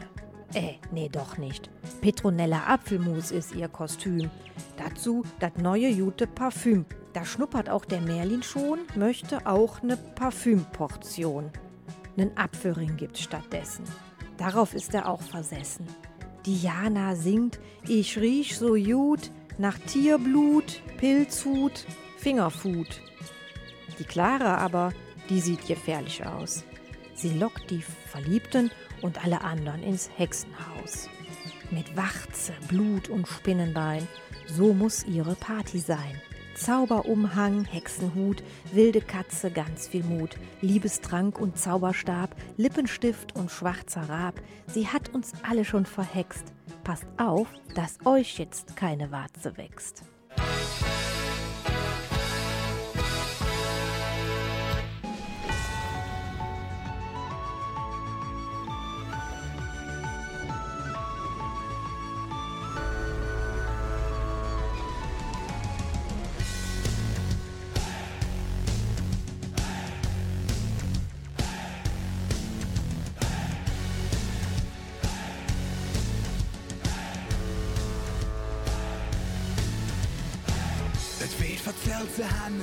Äh, 0.54 0.76
nee, 0.94 1.10
doch 1.10 1.38
nicht. 1.38 1.70
Petronella 2.00 2.64
Apfelmus 2.68 3.32
ist 3.32 3.54
ihr 3.54 3.68
Kostüm. 3.68 4.30
Dazu 4.78 5.26
das 5.40 5.52
neue 5.58 5.90
Jute 5.90 6.28
Parfüm. 6.28 6.86
Da 7.18 7.26
schnuppert 7.26 7.68
auch 7.68 7.84
der 7.84 8.00
Merlin 8.00 8.44
schon, 8.44 8.82
möchte 8.94 9.48
auch 9.48 9.82
ne 9.82 9.98
Parfümportion. 9.98 11.50
Nen 12.16 12.38
Apfelring 12.38 12.96
gibt's 12.96 13.22
stattdessen. 13.22 13.86
Darauf 14.38 14.76
ist 14.76 14.94
er 14.94 15.10
auch 15.10 15.24
versessen. 15.24 15.88
Diana 16.46 17.16
singt, 17.16 17.60
ich 17.88 18.20
riech 18.20 18.56
so 18.56 18.76
gut 18.76 19.32
nach 19.58 19.80
Tierblut, 19.80 20.84
Pilzhut, 20.98 21.88
Fingerfood. 22.18 23.02
Die 23.98 24.04
Clara 24.04 24.58
aber, 24.58 24.94
die 25.28 25.40
sieht 25.40 25.66
gefährlich 25.66 26.24
aus. 26.24 26.66
Sie 27.16 27.32
lockt 27.32 27.72
die 27.72 27.82
Verliebten 27.82 28.70
und 29.02 29.26
alle 29.26 29.42
anderen 29.42 29.82
ins 29.82 30.08
Hexenhaus. 30.16 31.10
Mit 31.72 31.98
Warze, 31.98 32.54
Blut 32.68 33.10
und 33.10 33.28
Spinnenbein, 33.28 34.08
so 34.46 34.72
muss 34.72 35.04
ihre 35.04 35.34
Party 35.34 35.80
sein. 35.80 36.22
Zauberumhang, 36.58 37.66
Hexenhut, 37.66 38.44
wilde 38.72 39.02
Katze, 39.02 39.52
ganz 39.52 39.88
viel 39.88 40.04
Mut, 40.04 40.38
Liebestrank 40.62 41.40
und 41.40 41.58
Zauberstab, 41.58 42.36
Lippenstift 42.58 43.36
und 43.36 43.52
schwarzer 43.52 44.10
Rab. 44.10 44.42
Sie 44.66 44.88
hat 44.88 45.14
uns 45.14 45.34
alle 45.48 45.66
schon 45.66 45.86
verhext. 45.86 46.54
Passt 46.84 47.06
auf, 47.18 47.48
dass 47.76 48.00
euch 48.06 48.40
jetzt 48.40 48.76
keine 48.76 49.12
Warze 49.12 49.56
wächst. 49.58 50.04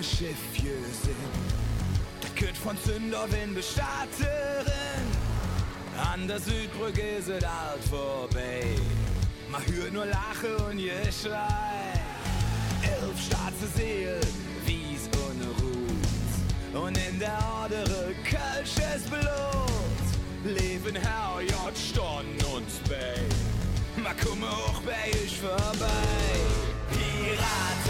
Schiffje 0.05 0.77
sinn. 1.03 1.15
Der 2.23 2.31
Kütt 2.31 2.57
von 2.57 2.77
Zünderwin 2.85 3.55
Bestatterin. 3.55 5.07
An 6.13 6.29
der 6.29 6.39
Südbrücke 6.41 7.01
ist 7.19 7.31
alt 7.31 7.85
vorbei. 7.89 8.77
Man 9.51 9.63
hört 9.67 9.93
nur 9.93 10.07
Lache 10.07 10.57
und 10.67 10.77
Geschrei. 10.77 11.95
Elf 12.83 13.19
schwarze 13.27 13.67
Seelen, 13.75 14.21
wies 14.67 15.09
ohne 15.25 15.47
Ruht. 15.61 16.85
Und 16.85 16.99
in 16.99 17.19
der 17.19 17.39
andere 17.63 18.15
Kölsches 18.25 19.05
Blut. 19.09 19.25
Leben 20.45 20.97
Herr 20.97 21.41
J. 21.41 21.73
Stonn 21.77 22.27
und 22.55 22.67
Spey. 22.69 23.23
Ma 23.97 24.13
komme 24.23 24.47
auch 24.47 24.81
bei 24.83 25.11
ich 25.25 25.39
vorbei. 25.39 25.87
Pirate, 26.91 27.84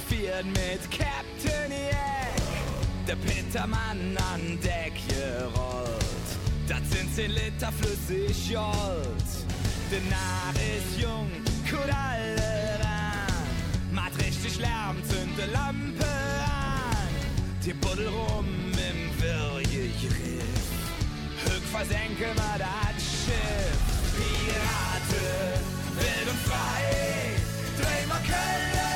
Fährt 0.00 0.46
mit 0.46 0.80
Captain 0.90 1.70
Jack. 1.70 2.42
Der 3.06 3.16
Petermann 3.16 4.16
an 4.32 4.58
Deck 4.62 4.94
gerollt. 5.06 6.02
Das 6.66 6.80
sind 6.90 7.14
10 7.14 7.30
Liter 7.30 7.70
flüssig 7.72 8.50
Jolt. 8.50 9.32
Der 9.90 10.00
Narr 10.08 10.54
ist 10.76 10.98
jung, 10.98 11.30
gut 11.70 11.92
alle 11.92 12.78
ran. 12.80 13.92
Macht 13.92 14.18
richtig 14.18 14.58
Lärm, 14.58 14.96
zünde 15.04 15.52
Lampe 15.52 16.06
an. 16.06 17.08
Die 17.64 17.74
Buddel 17.74 18.08
rum 18.08 18.46
im 18.72 19.20
Würgegriff. 19.20 20.68
Höck 21.44 21.62
versenke 21.70 22.28
mal 22.36 22.58
das 22.58 23.02
Schiff. 23.02 23.82
Pirate, 24.16 25.60
wild 25.98 26.30
und 26.30 26.40
frei. 26.48 27.36
Dreh 27.78 28.06
mal 28.06 28.20
Kölle 28.22 28.91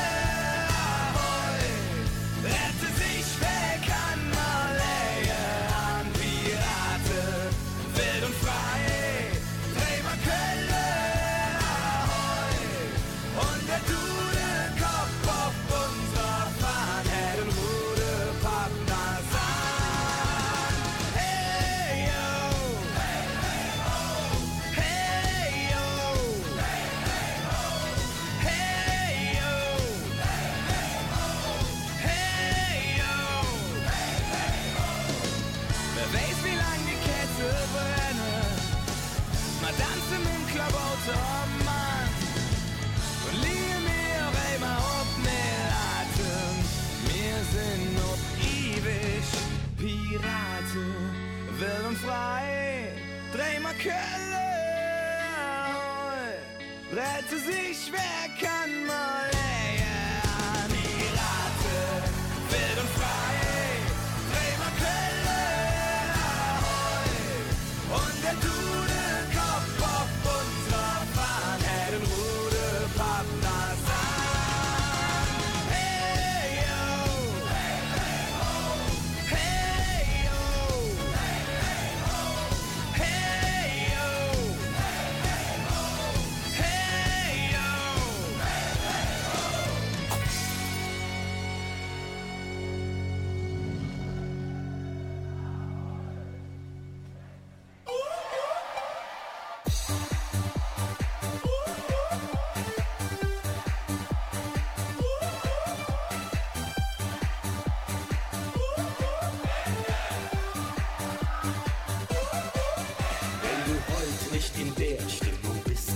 nicht 114.47 114.59
in 114.59 114.75
der 114.75 115.09
Stimmung 115.09 115.61
bist, 115.65 115.93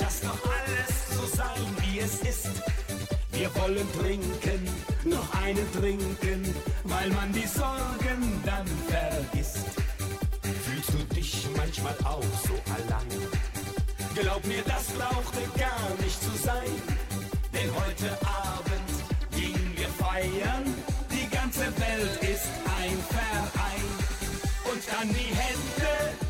lass 0.00 0.20
doch 0.20 0.38
alles 0.44 1.16
so 1.16 1.36
sein, 1.36 1.66
wie 1.82 2.00
es 2.00 2.20
ist. 2.20 2.48
Wir 3.32 3.54
wollen 3.54 3.86
trinken, 4.00 4.68
noch 5.04 5.34
einen 5.42 5.72
trinken, 5.72 6.54
weil 6.84 7.08
man 7.10 7.32
die 7.32 7.46
Sorgen 7.46 8.42
dann 8.44 8.66
vergisst. 8.88 9.58
Fühlst 10.64 10.92
du 10.92 11.14
dich 11.14 11.46
manchmal 11.56 11.94
auch 12.04 12.22
so 12.46 12.54
allein? 12.74 13.08
Glaub 14.14 14.44
mir, 14.46 14.62
das 14.64 14.86
brauchte 14.88 15.40
gar 15.58 15.90
nicht 16.02 16.20
zu 16.20 16.30
sein, 16.42 16.72
denn 17.54 17.70
heute 17.74 18.10
Abend 18.26 18.90
gehen 19.30 19.72
wir 19.76 19.88
feiern. 19.88 20.64
Die 21.10 21.28
ganze 21.34 21.60
Welt 21.60 22.22
ist 22.22 22.48
ein 22.80 22.98
Verein 23.08 23.88
und 24.72 24.82
dann 24.90 25.08
die 25.10 25.34
Hände 25.34 26.27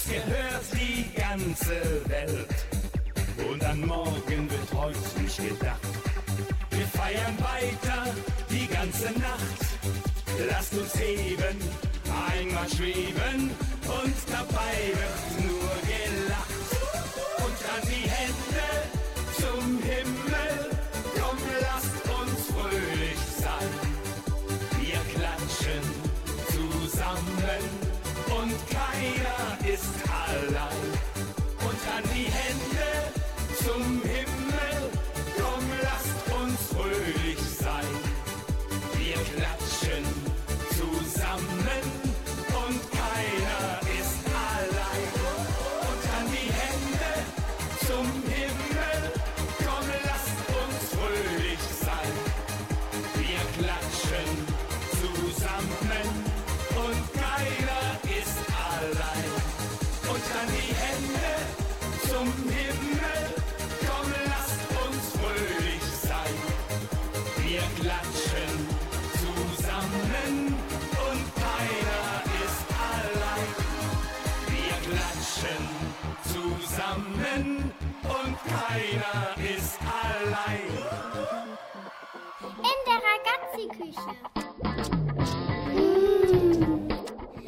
Uns 0.00 0.08
gehört 0.08 0.64
die 0.72 1.12
ganze 1.14 2.08
Welt. 2.08 2.66
Und 3.50 3.62
an 3.64 3.80
morgen 3.86 4.50
wird 4.50 4.72
heute 4.74 4.98
nicht 5.20 5.36
gedacht. 5.36 5.80
Wir 6.70 6.86
feiern 6.86 7.36
weiter 7.38 8.06
die 8.48 8.66
ganze 8.66 9.12
Nacht. 9.18 9.60
Lasst 10.48 10.72
uns 10.72 10.94
heben, 10.98 11.58
einmal 12.32 12.68
schweben 12.70 13.50
und 13.84 14.14
dabei 14.30 14.74
wird 14.88 15.50
nur 15.50 15.70
gelacht. 15.84 16.50
Und 17.38 17.56
dann 17.66 17.88
die 17.90 18.08
Hände 18.08 18.99
Ragazzi-Küche. 83.80 84.00
Mmh, 85.74 86.88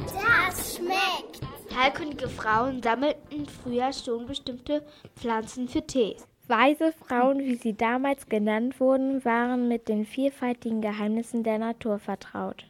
das 0.07 0.77
schmeckt. 0.77 1.41
Heilkundige 1.77 2.29
Frauen 2.29 2.83
sammelten 2.83 3.47
früher 3.47 3.93
schon 3.93 4.27
bestimmte 4.27 4.85
Pflanzen 5.17 5.69
für 5.69 5.87
Tees. 5.87 6.27
Weise 6.49 6.93
Frauen, 6.93 7.39
wie 7.39 7.55
sie 7.55 7.75
damals 7.75 8.27
genannt 8.27 8.81
wurden, 8.81 9.25
waren 9.25 9.69
mit 9.69 9.89
den 9.89 10.05
vielfältigen 10.05 10.81
Geheimnissen 10.81 11.45
der 11.45 11.59
Natur 11.59 11.99
vertraut. 11.99 12.67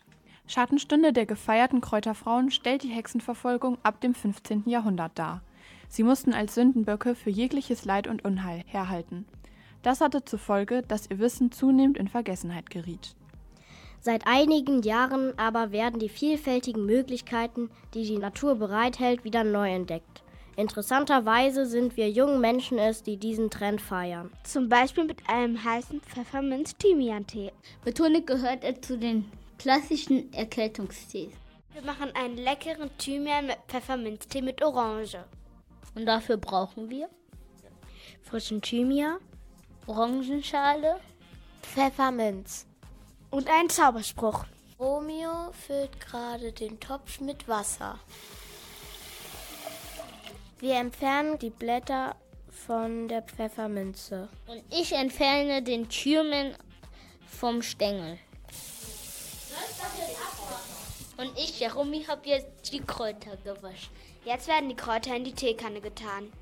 Schattenstunde 0.46 1.12
der 1.12 1.26
gefeierten 1.26 1.80
Kräuterfrauen 1.80 2.50
stellt 2.50 2.82
die 2.82 2.88
Hexenverfolgung 2.88 3.78
ab 3.82 4.00
dem 4.00 4.14
15. 4.14 4.64
Jahrhundert 4.66 5.18
dar. 5.18 5.40
Sie 5.88 6.02
mussten 6.02 6.32
als 6.32 6.54
Sündenböcke 6.54 7.14
für 7.14 7.30
jegliches 7.30 7.84
Leid 7.84 8.06
und 8.06 8.24
Unheil 8.24 8.62
herhalten. 8.66 9.26
Das 9.82 10.00
hatte 10.00 10.24
zur 10.24 10.38
Folge, 10.38 10.82
dass 10.82 11.10
ihr 11.10 11.18
Wissen 11.18 11.50
zunehmend 11.50 11.98
in 11.98 12.08
Vergessenheit 12.08 12.70
geriet. 12.70 13.16
Seit 14.04 14.26
einigen 14.26 14.82
Jahren 14.82 15.38
aber 15.38 15.70
werden 15.70 16.00
die 16.00 16.08
vielfältigen 16.08 16.84
Möglichkeiten, 16.84 17.70
die 17.94 18.02
die 18.02 18.18
Natur 18.18 18.56
bereithält, 18.56 19.22
wieder 19.22 19.44
neu 19.44 19.72
entdeckt. 19.72 20.24
Interessanterweise 20.56 21.66
sind 21.66 21.96
wir 21.96 22.10
jungen 22.10 22.40
Menschen 22.40 22.78
es, 22.78 23.04
die 23.04 23.16
diesen 23.16 23.48
Trend 23.48 23.80
feiern. 23.80 24.32
Zum 24.42 24.68
Beispiel 24.68 25.04
mit 25.04 25.18
einem 25.28 25.62
heißen 25.62 26.00
Pfefferminz-Thymian-Tee. 26.00 27.52
Betone 27.84 28.22
gehört 28.22 28.64
er 28.64 28.82
zu 28.82 28.98
den 28.98 29.30
klassischen 29.56 30.32
Erkältungstees. 30.32 31.32
Wir 31.72 31.82
machen 31.82 32.10
einen 32.14 32.36
leckeren 32.36 32.90
Thymian 32.98 33.46
mit 33.46 33.58
Pfefferminztee 33.68 34.42
mit 34.42 34.64
Orange. 34.64 35.24
Und 35.94 36.06
dafür 36.06 36.38
brauchen 36.38 36.90
wir 36.90 37.08
Frischen 38.22 38.60
Thymian, 38.60 39.18
Orangenschale, 39.86 40.96
Pfefferminz 41.62 42.66
und 43.32 43.48
ein 43.48 43.68
Zauberspruch. 43.68 44.44
Romeo 44.78 45.52
füllt 45.66 46.00
gerade 46.00 46.52
den 46.52 46.78
Topf 46.78 47.18
mit 47.18 47.48
Wasser. 47.48 47.98
Wir 50.60 50.76
entfernen 50.76 51.38
die 51.38 51.50
Blätter 51.50 52.14
von 52.66 53.08
der 53.08 53.22
Pfefferminze. 53.22 54.28
Und 54.46 54.62
ich 54.70 54.92
entferne 54.92 55.62
den 55.62 55.88
Türmen 55.88 56.54
vom 57.26 57.62
Stängel. 57.62 58.18
Und 61.16 61.36
ich, 61.38 61.58
Jeremy, 61.58 62.04
habe 62.04 62.28
jetzt 62.28 62.72
die 62.72 62.80
Kräuter 62.80 63.36
gewaschen. 63.38 63.90
Jetzt 64.24 64.46
werden 64.46 64.68
die 64.68 64.76
Kräuter 64.76 65.16
in 65.16 65.24
die 65.24 65.32
Teekanne 65.32 65.80
getan. 65.80 66.32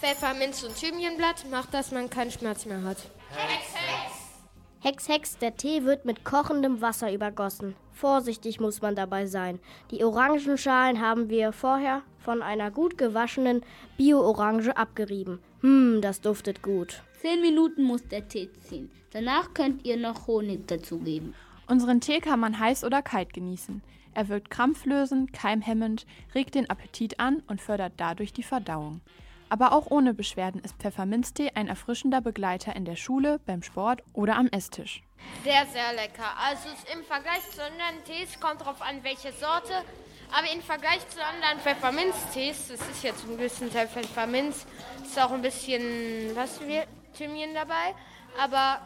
Pfefferminz 0.00 0.62
und 0.62 0.76
Thymianblatt 0.76 1.48
macht, 1.50 1.72
dass 1.72 1.90
man 1.90 2.10
keinen 2.10 2.30
Schmerz 2.30 2.66
mehr 2.66 2.82
hat. 2.82 2.98
Hex, 3.30 3.74
Hex! 3.74 4.17
Hex, 4.80 5.08
Hex, 5.08 5.38
der 5.38 5.56
Tee 5.56 5.82
wird 5.82 6.04
mit 6.04 6.24
kochendem 6.24 6.80
Wasser 6.80 7.12
übergossen. 7.12 7.74
Vorsichtig 7.90 8.60
muss 8.60 8.80
man 8.80 8.94
dabei 8.94 9.26
sein. 9.26 9.58
Die 9.90 10.04
Orangenschalen 10.04 11.00
haben 11.00 11.28
wir 11.28 11.52
vorher 11.52 12.02
von 12.20 12.42
einer 12.42 12.70
gut 12.70 12.96
gewaschenen 12.96 13.62
Bio-Orange 13.96 14.76
abgerieben. 14.76 15.40
Hm, 15.62 15.98
das 16.00 16.20
duftet 16.20 16.62
gut. 16.62 17.02
Zehn 17.20 17.40
Minuten 17.40 17.82
muss 17.82 18.06
der 18.06 18.28
Tee 18.28 18.50
ziehen. 18.60 18.88
Danach 19.10 19.52
könnt 19.52 19.84
ihr 19.84 19.96
noch 19.96 20.28
Honig 20.28 20.68
dazugeben. 20.68 21.34
Unseren 21.66 22.00
Tee 22.00 22.20
kann 22.20 22.38
man 22.38 22.60
heiß 22.60 22.84
oder 22.84 23.02
kalt 23.02 23.32
genießen. 23.32 23.82
Er 24.14 24.28
wirkt 24.28 24.48
krampflösend, 24.48 25.32
keimhemmend, 25.32 26.06
regt 26.36 26.54
den 26.54 26.70
Appetit 26.70 27.18
an 27.18 27.42
und 27.48 27.60
fördert 27.60 27.94
dadurch 27.96 28.32
die 28.32 28.44
Verdauung. 28.44 29.00
Aber 29.48 29.72
auch 29.72 29.90
ohne 29.90 30.14
Beschwerden 30.14 30.60
ist 30.60 30.76
Pfefferminztee 30.76 31.52
ein 31.54 31.68
erfrischender 31.68 32.20
Begleiter 32.20 32.76
in 32.76 32.84
der 32.84 32.96
Schule, 32.96 33.40
beim 33.46 33.62
Sport 33.62 34.02
oder 34.12 34.36
am 34.36 34.48
Esstisch. 34.48 35.02
Sehr, 35.42 35.66
sehr 35.66 35.92
lecker. 35.94 36.30
Also 36.38 36.68
im 36.92 37.02
Vergleich 37.04 37.42
zu 37.50 37.62
anderen 37.62 38.04
Tees 38.04 38.38
kommt 38.40 38.64
drauf 38.64 38.80
an, 38.82 39.02
welche 39.02 39.32
Sorte. 39.32 39.72
Aber 40.30 40.52
im 40.52 40.60
Vergleich 40.60 41.00
zu 41.08 41.24
anderen 41.24 41.58
Pfefferminztees, 41.60 42.68
das 42.68 42.80
ist 42.88 43.02
jetzt 43.02 43.24
ein 43.24 43.36
bisschen 43.36 43.72
Teil 43.72 43.88
Pfefferminz, 43.88 44.66
ist 45.02 45.18
auch 45.18 45.32
ein 45.32 45.40
bisschen, 45.40 46.36
was 46.36 46.60
wir, 46.60 46.84
Thymian 47.16 47.54
dabei. 47.54 47.94
Aber 48.38 48.80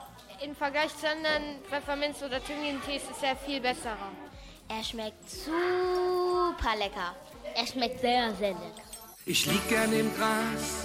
im 0.45 0.55
Vergleich 0.55 0.97
zu 0.97 1.09
anderen 1.09 1.61
Pfefferminz- 1.69 2.23
oder 2.25 2.43
Thymian-Tees 2.43 3.11
ist 3.11 3.23
er 3.23 3.37
viel 3.37 3.61
besserer. 3.61 4.11
Er 4.69 4.85
schmeckt 4.85 5.29
super 5.29 6.77
lecker. 6.79 7.15
Er 7.55 7.67
schmeckt 7.67 8.01
sehr, 8.01 8.33
sehr 8.35 8.51
lecker. 8.51 8.92
Ich 9.25 9.47
lieg 9.47 9.69
gern 9.69 9.93
im 9.93 10.13
Gras 10.17 10.85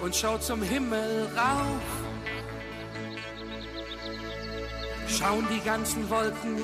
und 0.00 0.16
schau 0.16 0.38
zum 0.38 0.62
Himmel 0.62 1.28
rauf. 1.36 1.82
Schauen 5.06 5.46
die 5.54 5.60
ganzen 5.60 6.08
Wolken 6.08 6.62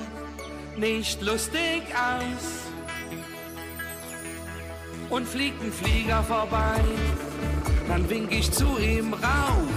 nicht 0.78 1.20
lustig 1.20 1.82
aus. 1.92 2.70
Und 5.10 5.28
fliegt 5.28 5.62
ein 5.62 5.72
Flieger 5.72 6.22
vorbei, 6.24 6.80
dann 7.86 8.08
wink 8.08 8.32
ich 8.32 8.50
zu 8.50 8.78
ihm 8.78 9.12
rauf. 9.12 9.68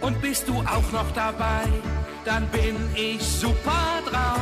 Und 0.00 0.20
bist 0.20 0.48
du 0.48 0.54
auch 0.62 0.90
noch 0.92 1.10
dabei, 1.14 1.68
dann 2.24 2.48
bin 2.48 2.76
ich 2.96 3.22
super 3.22 4.02
drauf. 4.10 4.40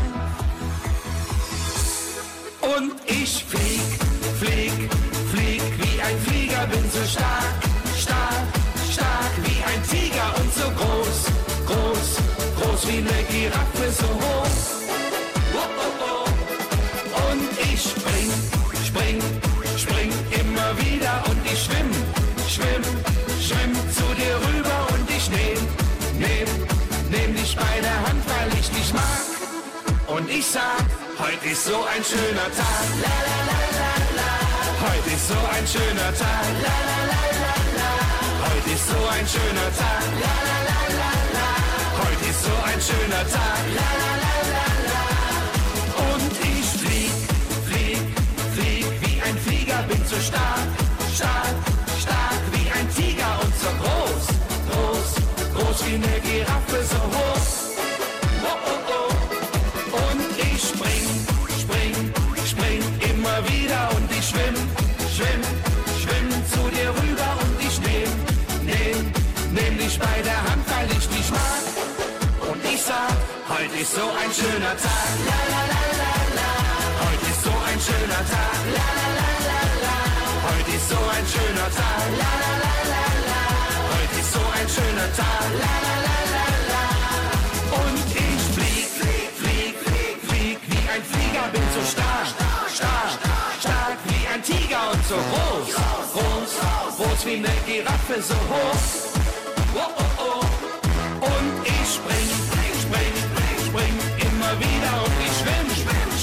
Und 2.76 2.94
ich 3.06 3.44
flieg, 3.44 4.13
flieg, 4.34 4.72
flieg 5.32 5.62
wie 5.78 6.02
ein 6.02 6.18
Flieger, 6.26 6.66
bin 6.66 6.84
so 6.90 7.04
stark, 7.06 7.54
stark, 7.96 8.46
stark 8.90 9.32
wie 9.44 9.62
ein 9.70 9.82
Tiger 9.88 10.28
und 10.40 10.52
so 10.54 10.66
groß, 10.78 11.18
groß, 11.66 12.08
groß 12.60 12.88
wie 12.88 12.98
eine 12.98 13.22
Giraffe, 13.30 13.90
so 13.90 14.06
hoch. 14.06 14.74
Und 17.30 17.48
ich 17.72 17.80
spring, 17.80 18.30
spring, 18.86 19.18
spring 19.76 20.10
immer 20.40 20.70
wieder 20.78 21.22
und 21.28 21.38
ich 21.46 21.64
schwimm, 21.64 21.90
schwimm, 22.48 22.84
schwimm 23.40 23.74
zu 23.92 24.06
dir 24.14 24.36
rüber 24.48 24.86
und 24.94 25.10
ich 25.10 25.30
nehm, 25.30 25.60
nehm, 26.18 26.48
nehm 27.10 27.34
dich 27.34 27.56
bei 27.56 27.80
der 27.80 27.98
Hand, 28.06 28.22
weil 28.26 28.58
ich 28.58 28.68
dich 28.70 28.92
mag. 28.92 29.24
Und 30.06 30.28
ich 30.28 30.46
sag, 30.46 30.84
heute 31.18 31.46
ist 31.48 31.64
so 31.64 31.76
ein 31.84 32.02
schöner 32.04 32.48
Tag. 32.56 32.84
La, 33.02 33.08
la, 33.08 33.98
la. 33.98 34.03
Heute 34.86 35.10
ist 35.16 35.28
so 35.28 35.34
ein 35.34 35.66
schöner 35.66 36.12
Tag. 36.12 36.44
La, 36.62 36.76
la, 36.88 36.98
la, 37.10 37.20
la, 37.42 37.54
la. 37.78 38.54
Heute 38.54 38.70
ist 38.70 38.86
so 38.86 38.96
ein 39.08 39.26
schöner 39.26 39.70
Tag. 39.78 40.02
La, 40.20 40.34
la, 40.44 40.68
la. 40.68 40.73
Schöner 74.44 74.76
Tag. 74.84 75.14
La 75.28 75.40
la 75.52 75.62
la 75.72 75.82
la 76.02 76.14
la. 76.38 76.50
Heute 77.04 77.26
ist 77.32 77.42
so 77.46 77.54
ein 77.68 77.78
schöner 77.86 78.22
Tag. 78.32 78.60
La 78.78 78.88
la 78.98 79.08
la 79.18 79.30
la 79.48 79.60
la. 79.84 79.96
Heute 80.48 80.70
ist 80.78 80.88
so 80.92 81.00
ein 81.16 81.26
schöner 81.32 81.68
Tag. 81.78 82.06
La 82.22 82.32
la 82.42 82.52
la 82.64 82.74
la 82.92 83.04
la. 83.30 83.42
Heute 83.92 84.16
ist 84.22 84.32
so 84.36 84.42
ein 84.56 84.68
schöner 84.74 85.08
Tag. 85.20 85.46
La 85.62 85.74
la 85.86 85.94
la 86.06 86.18
la 86.34 86.46
la. 86.72 86.84
Und 87.82 88.06
ich 88.26 88.42
flieg, 88.54 88.86
flieg, 88.98 89.28
flieg, 89.40 89.72
flieg, 89.86 90.16
flieg 90.28 90.58
wie 90.70 90.84
ein 90.92 91.02
Flieger, 91.10 91.46
bin 91.54 91.66
so 91.76 91.82
stark, 91.94 92.28
stark, 92.76 93.10
stark 93.64 93.98
wie 94.08 94.24
ein 94.32 94.42
Tiger 94.42 94.82
und 94.92 95.02
so 95.10 95.18
groß, 95.30 95.68
groß, 96.14 96.50
groß 96.96 97.20
wie 97.26 97.36
eine 97.40 97.54
Giraffe, 97.66 98.16
so 98.30 98.38
hoch. 98.52 99.14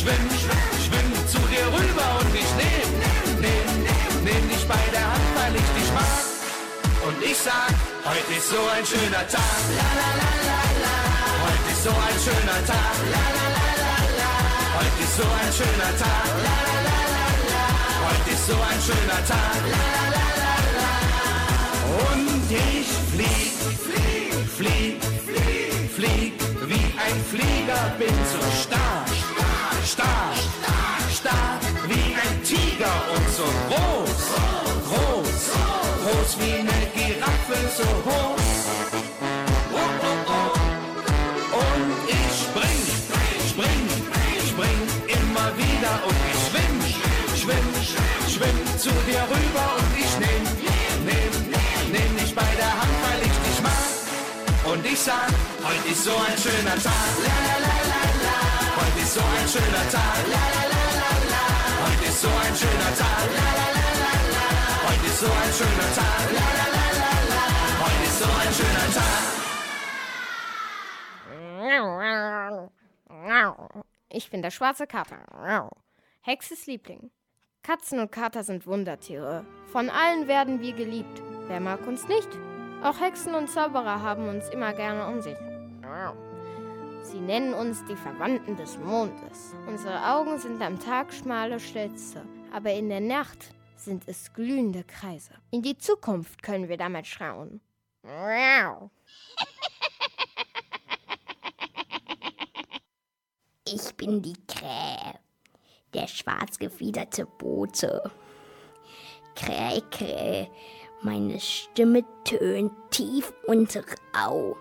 Schwimm, 0.01 0.25
schwimm, 0.41 0.65
schwimm 0.85 1.09
zu 1.27 1.39
dir 1.51 1.65
rüber 1.67 2.09
und 2.19 2.33
ich 2.33 2.51
nehm, 2.61 2.89
nehm, 3.43 3.69
nehm 4.25 4.45
dich 4.49 4.65
bei 4.67 4.83
der 4.91 5.05
Hand, 5.11 5.27
weil 5.37 5.53
ich 5.61 5.69
dich 5.77 5.89
mag. 5.93 6.25
Und 7.05 7.17
ich 7.21 7.37
sag, 7.37 7.73
heute 8.09 8.33
ist 8.37 8.49
so 8.49 8.61
ein 8.75 8.85
schöner 8.85 9.25
Tag. 9.35 9.61
La. 9.77 9.89
Heute 11.43 11.67
ist 11.73 11.83
so 11.83 11.93
ein 12.07 12.17
schöner 12.25 12.61
Tag. 12.71 12.97
La. 13.13 13.25
Heute 14.77 14.99
ist 15.05 15.15
so 15.17 15.27
ein 15.41 15.51
schöner 15.59 15.93
Tag. 16.03 16.31
La. 16.45 16.57
Heute 18.05 18.29
ist 18.35 18.45
so 18.47 18.57
ein 18.69 18.79
schöner 18.87 19.21
Tag. 19.31 19.61
La. 19.73 19.83
Und 22.09 22.45
ich 22.49 22.89
flieg, 23.13 23.53
flieg, 23.85 24.33
flieg, 24.57 24.97
flieg, 25.27 25.91
flieg 25.95 26.51
wie 26.71 26.85
ein 27.05 27.17
Flieger, 27.29 27.95
bin 27.97 28.15
so 28.31 28.39
stark, 28.63 29.10
stark, 29.85 30.37
stark, 31.11 31.61
wie 31.87 32.15
ein 32.15 32.43
Tiger 32.43 32.95
und 33.13 33.27
so 33.35 33.47
groß, 33.69 34.21
groß, 34.87 35.43
groß 36.03 36.37
wie 36.39 36.59
eine 36.59 36.79
Giraffe, 36.93 37.57
so 37.77 37.83
hoch. 38.05 38.37
Und 41.53 41.91
ich 42.07 42.31
spring, 42.45 42.81
spring, 43.49 43.83
spring 44.49 44.79
immer 45.07 45.47
wieder 45.57 45.93
und 46.07 46.17
ich 46.31 46.39
schwimm, 46.47 46.77
schwimm, 47.41 47.69
schwimm 48.27 48.77
zu 48.77 48.89
dir 49.07 49.23
rüber 49.33 49.67
und 49.77 49.91
ich 49.97 50.13
nehm, 50.19 50.45
nehm, 51.05 51.91
nehm 51.91 52.17
dich 52.17 52.33
bei 52.35 52.49
der 52.57 52.71
Hand, 52.71 52.97
weil 53.03 53.21
ich 53.21 53.37
dich 53.49 53.61
mag. 53.61 54.73
Und 54.73 54.85
ich 54.85 54.99
sag, 54.99 55.29
heute 55.63 55.89
ist 55.89 56.03
so 56.03 56.11
ein 56.11 56.37
schöner 56.37 56.81
Tag. 56.81 57.11
La 57.23 57.35
la 57.47 57.65
la. 57.65 57.70
So 59.13 59.19
ein 59.19 59.45
schöner 59.45 59.89
Tag. 59.91 60.23
La 60.31 60.43
la 60.55 60.63
la 60.71 60.83
la 61.01 61.11
la. 61.33 61.43
Heute 61.83 62.05
ist 62.05 62.21
so 62.21 62.29
ein 62.29 62.55
schöner 62.55 62.91
Tag. 62.95 63.27
La 63.35 63.49
la 63.59 63.67
la 63.75 63.89
la 64.03 64.13
la. 64.35 64.53
Heute 64.87 65.05
ist 65.05 65.19
so 65.19 65.25
ein 65.25 65.51
schöner 65.51 65.89
Tag. 65.99 66.31
La 66.31 66.47
la 66.59 66.67
la 66.77 66.85
la 67.01 67.11
la. 67.31 67.43
Heute 67.83 68.03
ist 68.07 68.19
so 68.19 68.29
ein 68.41 68.51
schöner 68.57 68.87
Tag. 68.95 69.21
Ich 74.07 74.29
bin 74.29 74.41
der 74.41 74.51
schwarze 74.51 74.87
Kater. 74.87 75.69
Hexes 76.21 76.65
Liebling. 76.67 77.11
Katzen 77.63 77.99
und 77.99 78.13
Kater 78.13 78.45
sind 78.45 78.65
Wundertiere. 78.65 79.45
Von 79.73 79.89
allen 79.89 80.29
werden 80.29 80.61
wir 80.61 80.71
geliebt. 80.71 81.21
Wer 81.47 81.59
mag 81.59 81.85
uns 81.85 82.07
nicht? 82.07 82.29
Auch 82.81 83.01
Hexen 83.01 83.35
und 83.35 83.49
Zauberer 83.49 84.01
haben 84.01 84.29
uns 84.29 84.47
immer 84.47 84.71
gerne 84.71 85.05
um 85.07 85.19
sich. 85.21 85.37
Sie 87.03 87.19
nennen 87.19 87.53
uns 87.53 87.83
die 87.85 87.95
Verwandten 87.95 88.55
des 88.55 88.77
Mondes. 88.77 89.53
Unsere 89.67 90.13
Augen 90.13 90.37
sind 90.37 90.61
am 90.61 90.79
Tag 90.79 91.11
schmale 91.13 91.59
Schlitze, 91.59 92.23
aber 92.53 92.71
in 92.73 92.89
der 92.89 93.01
Nacht 93.01 93.53
sind 93.75 94.07
es 94.07 94.31
glühende 94.33 94.83
Kreise. 94.83 95.33
In 95.49 95.61
die 95.61 95.77
Zukunft 95.77 96.43
können 96.43 96.69
wir 96.69 96.77
damit 96.77 97.07
schauen. 97.07 97.59
Ich 103.67 103.95
bin 103.95 104.21
die 104.21 104.37
Krähe, 104.47 105.19
der 105.93 106.07
schwarz 106.07 106.59
gefiederte 106.59 107.25
Bote. 107.25 108.11
Krähe, 109.35 109.81
Krähe, 109.89 110.51
meine 111.01 111.39
Stimme 111.39 112.03
tönt 112.23 112.73
tief 112.91 113.33
und 113.47 113.75
rau. 114.15 114.55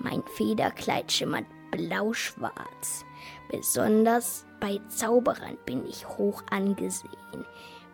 Mein 0.00 0.22
Federkleid 0.34 1.12
schimmert 1.12 1.44
blau-schwarz. 1.70 3.04
Besonders 3.50 4.46
bei 4.58 4.80
Zauberern 4.88 5.58
bin 5.66 5.86
ich 5.86 6.08
hoch 6.08 6.42
angesehen. 6.50 7.44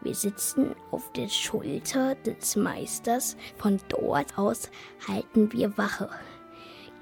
Wir 0.03 0.15
sitzen 0.15 0.77
auf 0.93 1.13
der 1.13 1.29
Schulter 1.29 2.15
des 2.15 2.55
Meisters. 2.55 3.37
Von 3.57 3.81
dort 3.89 4.39
aus 4.39 4.71
halten 5.09 5.53
wir 5.53 5.77
Wache. 5.77 6.09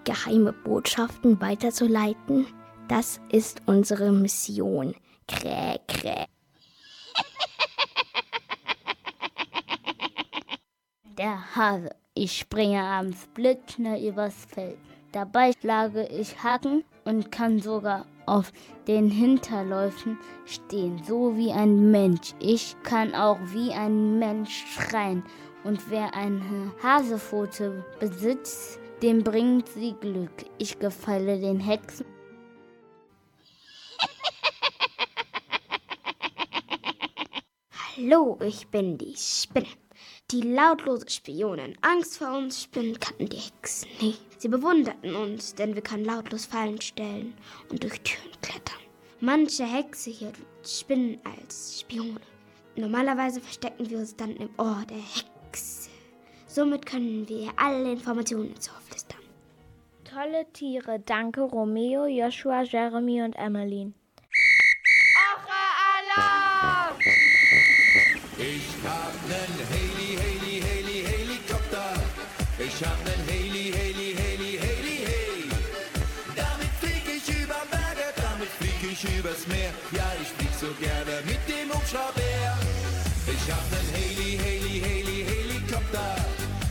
Geheime 0.04 0.52
Botschaften 0.52 1.40
weiterzuleiten, 1.40 2.46
das 2.88 3.20
ist 3.30 3.62
unsere 3.66 4.12
Mission. 4.12 4.94
Krä, 5.26 5.78
krä. 5.86 6.26
Der 11.18 11.56
Hase. 11.56 11.90
Ich 12.14 12.38
springe 12.38 12.82
abends 12.82 13.26
blitzschnell 13.34 14.06
übers 14.06 14.44
Feld. 14.46 14.78
Dabei 15.14 15.52
schlage 15.60 16.08
ich 16.08 16.42
Hacken 16.42 16.82
und 17.04 17.30
kann 17.30 17.60
sogar 17.60 18.04
auf 18.26 18.52
den 18.88 19.08
Hinterläufen 19.08 20.18
stehen, 20.44 21.04
so 21.04 21.36
wie 21.36 21.52
ein 21.52 21.92
Mensch. 21.92 22.34
Ich 22.40 22.74
kann 22.82 23.14
auch 23.14 23.38
wie 23.52 23.70
ein 23.70 24.18
Mensch 24.18 24.64
schreien. 24.74 25.22
Und 25.62 25.88
wer 25.88 26.14
eine 26.14 26.72
Hasepfote 26.82 27.84
besitzt, 28.00 28.80
dem 29.02 29.22
bringt 29.22 29.68
sie 29.68 29.94
Glück. 30.00 30.46
Ich 30.58 30.80
gefalle 30.80 31.38
den 31.38 31.60
Hexen. 31.60 32.06
Hallo, 37.96 38.36
ich 38.42 38.66
bin 38.66 38.98
die 38.98 39.14
Spinne. 39.16 39.83
Die 40.34 40.40
lautlose 40.40 41.08
Spionin. 41.08 41.78
Angst 41.82 42.18
vor 42.18 42.36
uns 42.36 42.64
Spinnen 42.64 42.98
kannten 42.98 43.28
die 43.28 43.36
Hexen 43.36 43.88
nicht. 44.00 44.20
Sie 44.42 44.48
bewunderten 44.48 45.14
uns, 45.14 45.54
denn 45.54 45.76
wir 45.76 45.82
können 45.82 46.04
lautlos 46.04 46.44
Fallen 46.44 46.80
stellen 46.80 47.34
und 47.70 47.84
durch 47.84 48.00
Türen 48.00 48.32
klettern. 48.42 48.80
Manche 49.20 49.64
Hexe 49.64 50.10
hier 50.10 50.32
Spinnen 50.66 51.20
als 51.22 51.78
Spione. 51.78 52.20
Normalerweise 52.74 53.40
verstecken 53.40 53.88
wir 53.88 53.98
uns 53.98 54.16
dann 54.16 54.34
im 54.34 54.48
Ohr 54.58 54.82
der 54.90 54.96
Hexe. 54.96 55.88
Somit 56.48 56.84
können 56.84 57.28
wir 57.28 57.52
alle 57.54 57.92
Informationen 57.92 58.56
ins 58.56 58.68
Ohr 58.68 58.80
flüstern. 58.88 59.22
Tolle 60.02 60.46
Tiere. 60.52 60.98
Danke 60.98 61.42
Romeo, 61.42 62.06
Joshua, 62.06 62.64
Jeremy 62.64 63.22
und 63.22 63.34
Emmeline. 63.34 63.92
Alarm! 66.16 66.96
Ich 68.36 68.74
hab 68.82 69.12
nen 69.28 69.66
Helikopter. 69.68 70.03
Ich 72.66 72.82
hab 72.82 72.96
nen 73.04 73.20
Haley, 73.28 73.72
Haley, 73.76 74.14
Haley, 74.16 74.56
Haley, 74.56 74.98
hey. 75.04 75.44
Damit 76.34 76.72
flieg 76.80 77.04
ich 77.16 77.28
über 77.28 77.60
Berge, 77.70 78.08
damit 78.16 78.48
flieg 78.58 78.80
ich 78.90 79.04
übers 79.18 79.46
Meer. 79.46 79.70
Ja, 79.92 80.08
ich 80.20 80.28
flieg 80.28 80.48
so 80.58 80.72
gerne 80.80 81.20
mit 81.26 81.42
dem 81.46 81.68
Hubschrauber. 81.68 82.56
Ich 83.26 83.44
hab 83.52 83.64
nen 83.70 83.86
Haley, 83.92 84.38
Haley, 84.44 84.80
Haley, 84.80 85.18
Helikopter. 85.28 86.16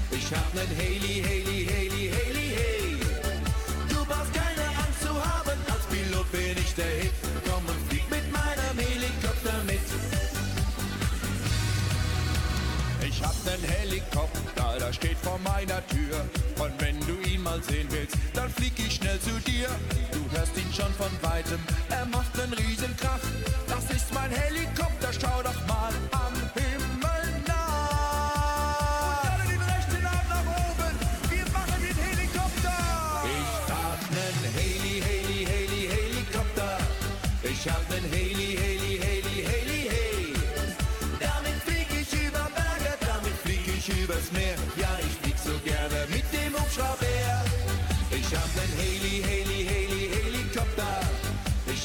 Ich 0.10 0.28
hab 0.34 0.50
nen 0.56 0.72
Haley, 0.82 1.22
Haley, 1.22 1.60
Haley, 1.72 2.06
Haley, 2.10 2.48
hey. 2.58 2.98
Du 3.88 4.04
brauchst 4.06 4.34
keine 4.34 4.66
Angst 4.84 5.02
zu 5.06 5.14
haben, 5.14 5.60
als 5.74 5.86
Pilot 5.91 6.32
bin 6.32 6.58
ich 6.58 6.74
der 6.74 6.94
Hit. 7.02 7.14
Komm 7.46 7.62
hab 13.24 13.36
nen 13.46 13.64
Helikopter, 13.64 14.78
der 14.80 14.94
steht 14.94 15.18
vor 15.18 15.40
meiner 15.44 15.86
Tür. 15.88 16.18
Und 16.60 16.74
wenn 16.80 17.00
du 17.02 17.16
ihn 17.30 17.42
mal 17.44 17.62
sehen 17.64 17.88
willst, 17.90 18.16
dann 18.34 18.50
flieg 18.50 18.74
ich 18.78 18.96
schnell 18.96 19.20
zu 19.20 19.32
dir. 19.42 19.68
Du 20.12 20.38
hörst 20.38 20.56
ihn 20.58 20.72
schon 20.74 20.94
von 20.94 21.12
weitem, 21.22 21.60
er 21.90 22.06
macht 22.06 22.36
nen 22.38 22.54
Riesenkrach. 22.54 23.20
Das 23.68 23.86
ist 23.96 24.14
mein 24.14 24.32
Helikopter, 24.32 25.12
schau 25.12 25.42
doch 25.42 25.68
mal 25.68 25.94
am 26.12 26.43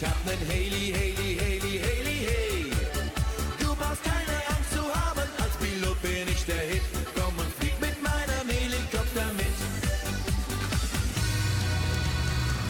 Ich 0.01 0.05
hab 0.05 0.25
nen 0.25 0.39
Heli, 0.49 0.93
Heli, 0.95 1.37
Heli, 1.41 1.81
Heli, 1.81 2.19
hey. 2.31 2.73
Du 3.59 3.75
brauchst 3.75 4.05
keine 4.05 4.37
Angst 4.47 4.71
zu 4.71 4.83
haben, 4.95 5.29
als 5.43 5.57
Pilot 5.59 6.01
bin 6.03 6.29
ich 6.29 6.45
der 6.45 6.61
Hit. 6.71 6.83
Komm 7.17 7.37
und 7.37 7.53
flieg 7.59 7.75
mit 7.81 8.01
meinem 8.01 8.49
Helikopter 8.49 9.27
mit. 9.35 9.59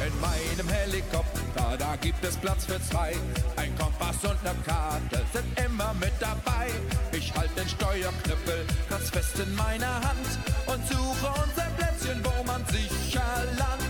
In 0.07 0.21
meinem 0.23 0.69
Helikopter, 0.73 1.77
da 1.79 1.97
gibt 1.97 2.25
es 2.25 2.35
Platz 2.39 2.65
für 2.65 2.81
zwei. 2.81 3.15
Ein 3.57 3.77
Kompass 3.77 4.25
und 4.25 4.41
eine 4.43 4.59
Karte 4.65 5.21
sind 5.35 5.67
immer 5.67 5.93
mit 6.01 6.15
dabei. 6.21 6.71
Ich 7.13 7.35
halte 7.35 7.61
den 7.61 7.69
Steuerknüppel 7.69 8.65
ganz 8.89 9.11
fest 9.11 9.39
in 9.39 9.55
meiner 9.55 9.97
Hand 9.97 10.29
und 10.65 10.81
suche 10.89 11.29
unser 11.45 11.69
Plätzchen, 11.77 12.25
wo 12.25 12.43
man 12.45 12.65
sicher 12.69 13.45
landen 13.59 13.88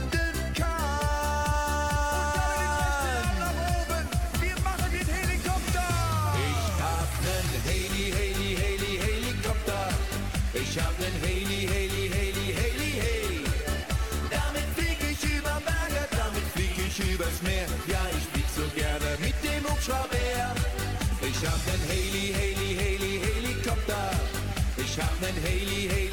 hab 21.59 21.67
nen 21.67 21.89
Heli, 21.89 22.33
Heli, 22.33 22.77
Heli, 22.77 23.21
Helikopter. 23.21 24.11
Ich 24.77 24.99
hab 24.99 25.21
nen 25.21 25.35
Heli, 25.43 25.89
Heli, 25.89 26.08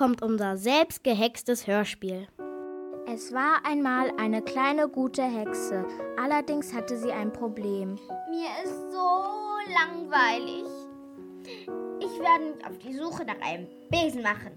kommt 0.00 0.22
unser 0.22 0.56
selbst 0.56 1.04
gehextes 1.04 1.66
Hörspiel. 1.66 2.26
Es 3.06 3.34
war 3.34 3.66
einmal 3.66 4.10
eine 4.16 4.40
kleine 4.40 4.88
gute 4.88 5.20
Hexe. 5.20 5.84
Allerdings 6.16 6.72
hatte 6.72 6.96
sie 6.96 7.12
ein 7.12 7.30
Problem. 7.30 7.98
Mir 8.30 8.48
ist 8.64 8.92
so 8.92 9.20
langweilig. 9.68 10.64
Ich 11.98 12.18
werde 12.18 12.44
mich 12.44 12.66
auf 12.66 12.78
die 12.78 12.94
Suche 12.94 13.26
nach 13.26 13.46
einem 13.46 13.66
Besen 13.90 14.22
machen. 14.22 14.56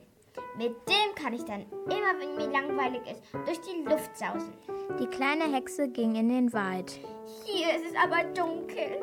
Mit 0.57 0.71
dem 0.87 1.15
kann 1.21 1.33
ich 1.33 1.43
dann 1.43 1.65
immer, 1.87 2.13
wenn 2.21 2.37
mir 2.37 2.49
langweilig 2.49 3.01
ist, 3.11 3.21
durch 3.45 3.59
die 3.59 3.83
Luft 3.83 4.17
sausen. 4.17 4.53
Die 4.97 5.07
kleine 5.07 5.53
Hexe 5.53 5.89
ging 5.89 6.15
in 6.15 6.29
den 6.29 6.53
Wald. 6.53 7.01
Hier 7.43 7.67
ist 7.75 7.91
es 7.91 7.97
aber 8.01 8.23
dunkel. 8.33 9.01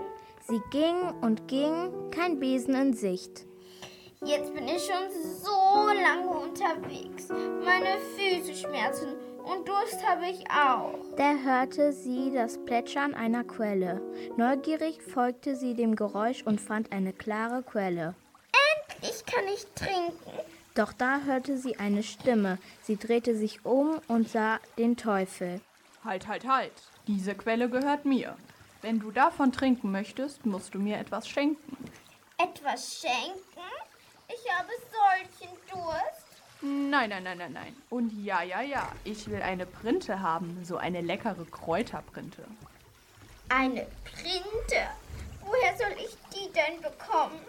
Sie 0.48 0.62
ging 0.70 1.02
und 1.20 1.48
ging, 1.48 2.10
kein 2.10 2.40
Besen 2.40 2.74
in 2.76 2.94
Sicht. 2.94 3.44
Jetzt 4.22 4.52
bin 4.52 4.68
ich 4.68 4.84
schon 4.84 5.08
so 5.42 5.88
lange 5.98 6.28
unterwegs. 6.28 7.28
Meine 7.30 7.96
Füße 8.14 8.54
schmerzen 8.54 9.14
und 9.38 9.66
Durst 9.66 10.06
habe 10.06 10.26
ich 10.26 10.44
auch. 10.50 10.92
Da 11.16 11.36
hörte 11.36 11.94
sie 11.94 12.30
das 12.30 12.62
Plätschern 12.66 13.14
einer 13.14 13.44
Quelle. 13.44 14.02
Neugierig 14.36 15.02
folgte 15.02 15.56
sie 15.56 15.72
dem 15.72 15.96
Geräusch 15.96 16.42
und 16.42 16.60
fand 16.60 16.92
eine 16.92 17.14
klare 17.14 17.62
Quelle. 17.62 18.14
Endlich 19.00 19.24
kann 19.24 19.44
ich 19.54 19.64
trinken. 19.74 20.12
Doch 20.74 20.92
da 20.92 21.20
hörte 21.20 21.56
sie 21.56 21.78
eine 21.78 22.02
Stimme. 22.02 22.58
Sie 22.82 22.98
drehte 22.98 23.34
sich 23.34 23.64
um 23.64 24.02
und 24.06 24.28
sah 24.28 24.60
den 24.76 24.98
Teufel. 24.98 25.62
Halt, 26.04 26.28
halt, 26.28 26.46
halt. 26.46 26.72
Diese 27.06 27.34
Quelle 27.34 27.70
gehört 27.70 28.04
mir. 28.04 28.36
Wenn 28.82 29.00
du 29.00 29.12
davon 29.12 29.50
trinken 29.50 29.90
möchtest, 29.90 30.44
musst 30.44 30.74
du 30.74 30.78
mir 30.78 30.98
etwas 30.98 31.26
schenken. 31.26 31.78
Etwas 32.36 33.00
schenken? 33.00 33.49
Ich 34.32 34.52
habe 34.52 34.70
solchen 34.90 35.56
Durst. 35.68 36.30
Nein, 36.62 37.10
nein, 37.10 37.22
nein, 37.24 37.38
nein, 37.38 37.52
nein. 37.52 37.76
Und 37.88 38.12
ja, 38.24 38.42
ja, 38.42 38.60
ja, 38.60 38.92
ich 39.04 39.28
will 39.28 39.42
eine 39.42 39.66
Printe 39.66 40.20
haben, 40.20 40.62
so 40.64 40.76
eine 40.76 41.00
leckere 41.00 41.44
Kräuterprinte. 41.46 42.44
Eine 43.48 43.86
Printe? 44.04 44.88
Woher 45.44 45.76
soll 45.76 45.96
ich 45.98 46.16
die 46.32 46.52
denn 46.52 46.80
bekommen? 46.80 47.40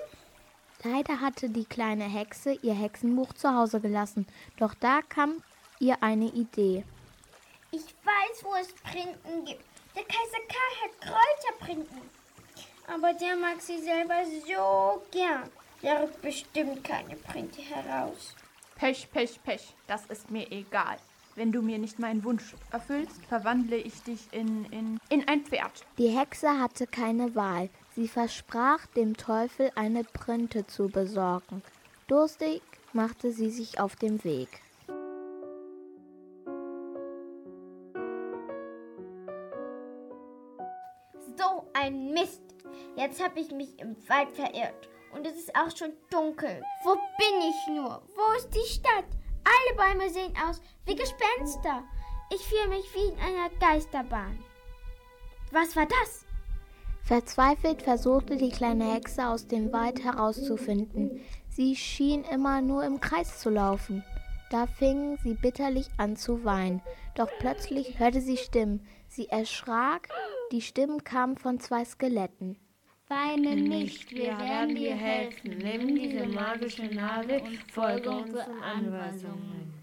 Leider 0.84 1.20
hatte 1.20 1.50
die 1.50 1.66
kleine 1.66 2.06
Hexe 2.06 2.54
ihr 2.54 2.74
Hexenbuch 2.74 3.34
zu 3.34 3.54
Hause 3.54 3.80
gelassen, 3.80 4.26
doch 4.58 4.74
da 4.74 5.02
kam 5.08 5.44
ihr 5.80 6.02
eine 6.02 6.26
Idee. 6.26 6.84
Ich 7.72 7.84
weiß, 8.04 8.44
wo 8.44 8.56
es 8.56 8.74
Printen 8.74 9.46
gibt. 9.46 9.64
Der 9.96 10.04
Kaiser 10.04 10.42
Karl 10.48 10.74
hat 10.84 11.02
Kräuterprinten. 11.60 12.02
Aber 12.88 13.14
der 13.14 13.36
mag 13.36 13.62
sie 13.62 13.80
selber 13.80 14.24
so 14.48 15.04
gern. 15.12 15.50
Der 15.84 16.04
rückt 16.04 16.22
bestimmt 16.22 16.84
keine 16.84 17.16
Printe 17.16 17.62
heraus. 17.62 18.36
Pech, 18.76 19.10
Pech, 19.12 19.40
Pech, 19.44 19.76
das 19.88 20.06
ist 20.08 20.30
mir 20.30 20.52
egal. 20.52 20.98
Wenn 21.36 21.52
du 21.52 21.62
mir 21.62 21.80
nicht 21.80 21.98
meinen 21.98 22.24
Wunsch 22.24 22.56
erfüllst, 22.72 23.26
verwandle 23.26 23.78
ich 23.78 24.04
dich 24.04 24.28
in, 24.32 24.66
in, 24.66 25.00
in 25.10 25.28
ein 25.28 25.46
Pferd. 25.46 25.86
Die 25.98 26.10
Hexe 26.10 26.60
hatte 26.60 26.88
keine 26.88 27.36
Wahl. 27.36 27.70
Sie 27.96 28.08
versprach 28.08 28.86
dem 28.88 29.18
Teufel 29.18 29.72
eine 29.76 30.04
Printe 30.04 30.68
zu 30.68 30.90
besorgen. 30.90 31.64
Durstig 32.08 32.62
machte 32.94 33.32
sie 33.32 33.50
sich 33.50 33.80
auf 33.80 33.96
den 33.96 34.24
Weg. 34.24 34.50
So 41.38 41.66
ein 41.74 42.14
Mist. 42.14 42.42
Jetzt 42.96 43.24
habe 43.24 43.40
ich 43.40 43.52
mich 43.52 43.80
im 43.80 43.96
Wald 44.08 44.36
verirrt. 44.36 44.90
Und 45.14 45.28
es 45.28 45.38
ist 45.38 45.56
auch 45.56 45.76
schon 45.76 45.94
dunkel. 46.10 46.62
Wo 46.84 46.94
bin 46.94 47.50
ich 47.50 47.68
nur? 47.68 48.02
Wo 48.16 48.38
ist 48.38 48.50
die 48.54 48.74
Stadt? 48.74 49.06
Alle 49.44 49.76
Bäume 49.76 50.10
sehen 50.10 50.34
aus 50.48 50.62
wie 50.86 50.96
Gespenster. 50.96 51.84
Ich 52.34 52.42
fühle 52.42 52.70
mich 52.70 52.86
wie 52.94 53.14
in 53.14 53.20
einer 53.20 53.50
Geisterbahn. 53.60 54.40
Was 55.52 55.76
war 55.76 55.86
das? 55.86 56.26
Verzweifelt 57.04 57.82
versuchte 57.82 58.38
die 58.38 58.52
kleine 58.52 58.94
Hexe 58.94 59.28
aus 59.28 59.48
dem 59.48 59.74
Wald 59.74 60.04
herauszufinden. 60.04 61.20
Sie 61.50 61.76
schien 61.76 62.24
immer 62.24 62.62
nur 62.62 62.86
im 62.86 63.02
Kreis 63.02 63.40
zu 63.40 63.50
laufen. 63.50 64.04
Da 64.50 64.68
fing 64.68 65.18
sie 65.24 65.34
bitterlich 65.34 65.90
an 65.98 66.16
zu 66.16 66.46
weinen. 66.46 66.82
Doch 67.16 67.30
plötzlich 67.40 68.00
hörte 68.00 68.22
sie 68.22 68.38
Stimmen. 68.38 68.86
Sie 69.08 69.28
erschrak. 69.28 70.08
Die 70.52 70.62
Stimmen 70.62 71.04
kamen 71.04 71.38
von 71.38 71.60
zwei 71.60 71.84
Skeletten. 71.84 72.58
Weine 73.12 73.58
nicht, 73.58 74.10
wir 74.12 74.40
werden 74.40 74.74
dir 74.74 74.96
helfen. 74.96 75.58
Nimm 75.58 75.96
diese 75.96 76.26
magische 76.28 76.86
Nadel 76.86 77.42
und 77.42 77.60
folge 77.70 78.10
unseren 78.10 78.64
Anweisungen. 78.64 79.74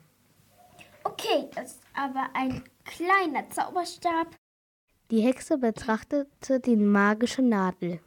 Okay, 1.04 1.46
das 1.54 1.72
ist 1.72 1.82
aber 1.92 2.30
ein 2.32 2.64
kleiner 2.86 3.50
Zauberstab. 3.50 4.28
Die 5.10 5.20
Hexe 5.20 5.58
betrachtete 5.58 6.58
die 6.58 6.76
magische 6.76 7.42
Nadel. 7.42 8.00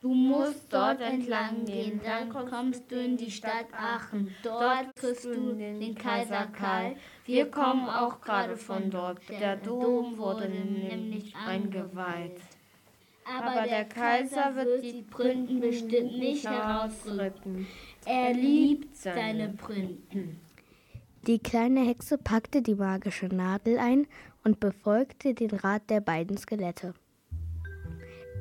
Du 0.00 0.14
musst 0.14 0.72
dort 0.72 1.00
entlang 1.00 1.64
gehen, 1.64 2.00
dann 2.04 2.28
kommst 2.28 2.88
du 2.88 3.04
in 3.04 3.16
die 3.16 3.32
Stadt 3.32 3.66
Aachen. 3.72 4.32
Dort 4.44 4.94
triffst 4.94 5.24
du 5.24 5.54
den 5.54 5.96
Kaiser 5.96 6.46
Karl. 6.46 6.94
Wir 7.24 7.50
kommen 7.50 7.88
auch 7.88 8.20
gerade 8.20 8.56
von 8.56 8.90
dort. 8.90 9.28
Der 9.28 9.56
Dom 9.56 10.16
wurde 10.16 10.48
nämlich 10.48 11.34
eingeweiht. 11.34 12.40
Aber 13.28 13.66
der 13.66 13.84
Kaiser 13.84 14.54
wird 14.54 14.84
die 14.84 15.02
Printen 15.02 15.60
bestimmt 15.60 16.18
nicht 16.18 16.48
herausrücken. 16.48 17.66
Er 18.04 18.32
liebt 18.32 18.96
seine 18.96 19.48
Printen. 19.48 20.40
Die 21.26 21.40
kleine 21.40 21.80
Hexe 21.80 22.18
packte 22.18 22.62
die 22.62 22.76
magische 22.76 23.26
Nadel 23.26 23.78
ein 23.78 24.06
und 24.44 24.60
befolgte 24.60 25.34
den 25.34 25.50
Rat 25.50 25.90
der 25.90 26.00
beiden 26.00 26.38
Skelette. 26.38 26.94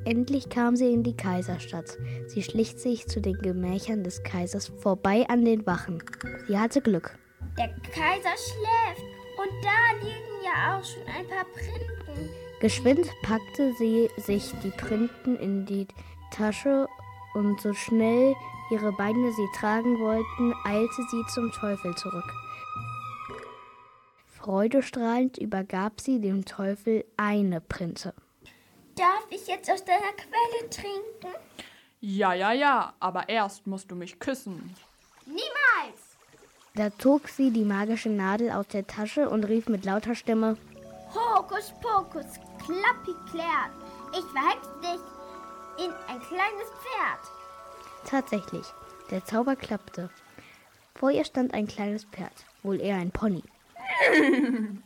Endlich 0.06 0.50
kam 0.50 0.76
sie 0.76 0.94
in 0.94 1.02
die 1.02 1.18
Kaiserstadt. 1.18 1.98
Sie 2.28 2.44
schlich 2.44 2.78
sich 2.78 3.08
zu 3.08 3.20
den 3.20 3.40
Gemächern 3.40 4.04
des 4.04 4.22
Kaisers 4.22 4.68
vorbei 4.68 5.26
an 5.28 5.44
den 5.44 5.66
Wachen. 5.66 6.04
Sie 6.48 6.60
hatte 6.60 6.80
Glück. 6.80 7.18
Der 7.58 7.70
Kaiser 7.92 8.36
schläft 8.38 9.02
und 9.40 9.50
da 9.64 10.06
liegen 10.06 10.44
ja 10.44 10.78
auch 10.78 10.84
schon 10.84 11.02
ein 11.08 11.28
paar 11.28 11.46
Printen. 11.46 12.45
Geschwind 12.66 13.12
packte 13.22 13.74
sie 13.74 14.10
sich 14.18 14.52
die 14.64 14.72
Printen 14.72 15.36
in 15.36 15.68
die 15.68 15.88
Tasche 16.32 16.88
und 17.36 17.62
so 17.62 17.76
schnell 17.76 18.36
ihre 18.72 18.92
Beine 18.92 19.32
sie 19.34 19.48
tragen 19.56 20.00
wollten, 20.00 20.52
eilte 20.64 21.04
sie 21.12 21.22
zum 21.32 21.52
Teufel 21.52 21.94
zurück. 21.94 22.26
Freudestrahlend 24.26 25.38
übergab 25.38 26.02
sie 26.02 26.20
dem 26.20 26.44
Teufel 26.44 27.06
eine 27.18 27.62
Printe. 27.62 28.16
Darf 28.96 29.28
ich 29.30 29.46
jetzt 29.46 29.70
aus 29.70 29.86
deiner 29.86 30.14
Quelle 30.14 30.68
trinken? 30.72 31.38
Ja, 32.02 32.34
ja, 32.34 32.52
ja, 32.52 32.96
aber 33.00 33.30
erst 33.30 33.68
musst 33.68 33.92
du 33.92 33.96
mich 33.96 34.20
küssen. 34.20 34.76
Niemals! 35.28 36.18
Da 36.74 36.90
zog 36.98 37.30
sie 37.30 37.52
die 37.52 37.64
magische 37.64 38.10
Nadel 38.10 38.50
aus 38.50 38.68
der 38.70 38.88
Tasche 38.88 39.30
und 39.30 39.44
rief 39.44 39.70
mit 39.70 39.86
lauter 39.86 40.16
Stimme: 40.16 40.58
Hokus 41.14 41.72
pokus, 41.80 42.40
klappi 42.66 43.16
klärt. 43.30 43.72
Ich 44.12 44.26
verhex 44.32 44.68
dich 44.82 45.86
in 45.86 45.92
ein 46.08 46.20
kleines 46.22 46.70
Pferd. 46.82 47.20
Tatsächlich, 48.06 48.66
der 49.12 49.26
Zauber 49.26 49.56
klappte. 49.56 50.10
Vor 50.96 51.12
ihr 51.12 51.26
stand 51.26 51.54
ein 51.54 51.68
kleines 51.68 52.06
Pferd, 52.06 52.46
wohl 52.64 52.80
eher 52.80 52.98
ein 52.98 53.12
Pony. 53.12 53.44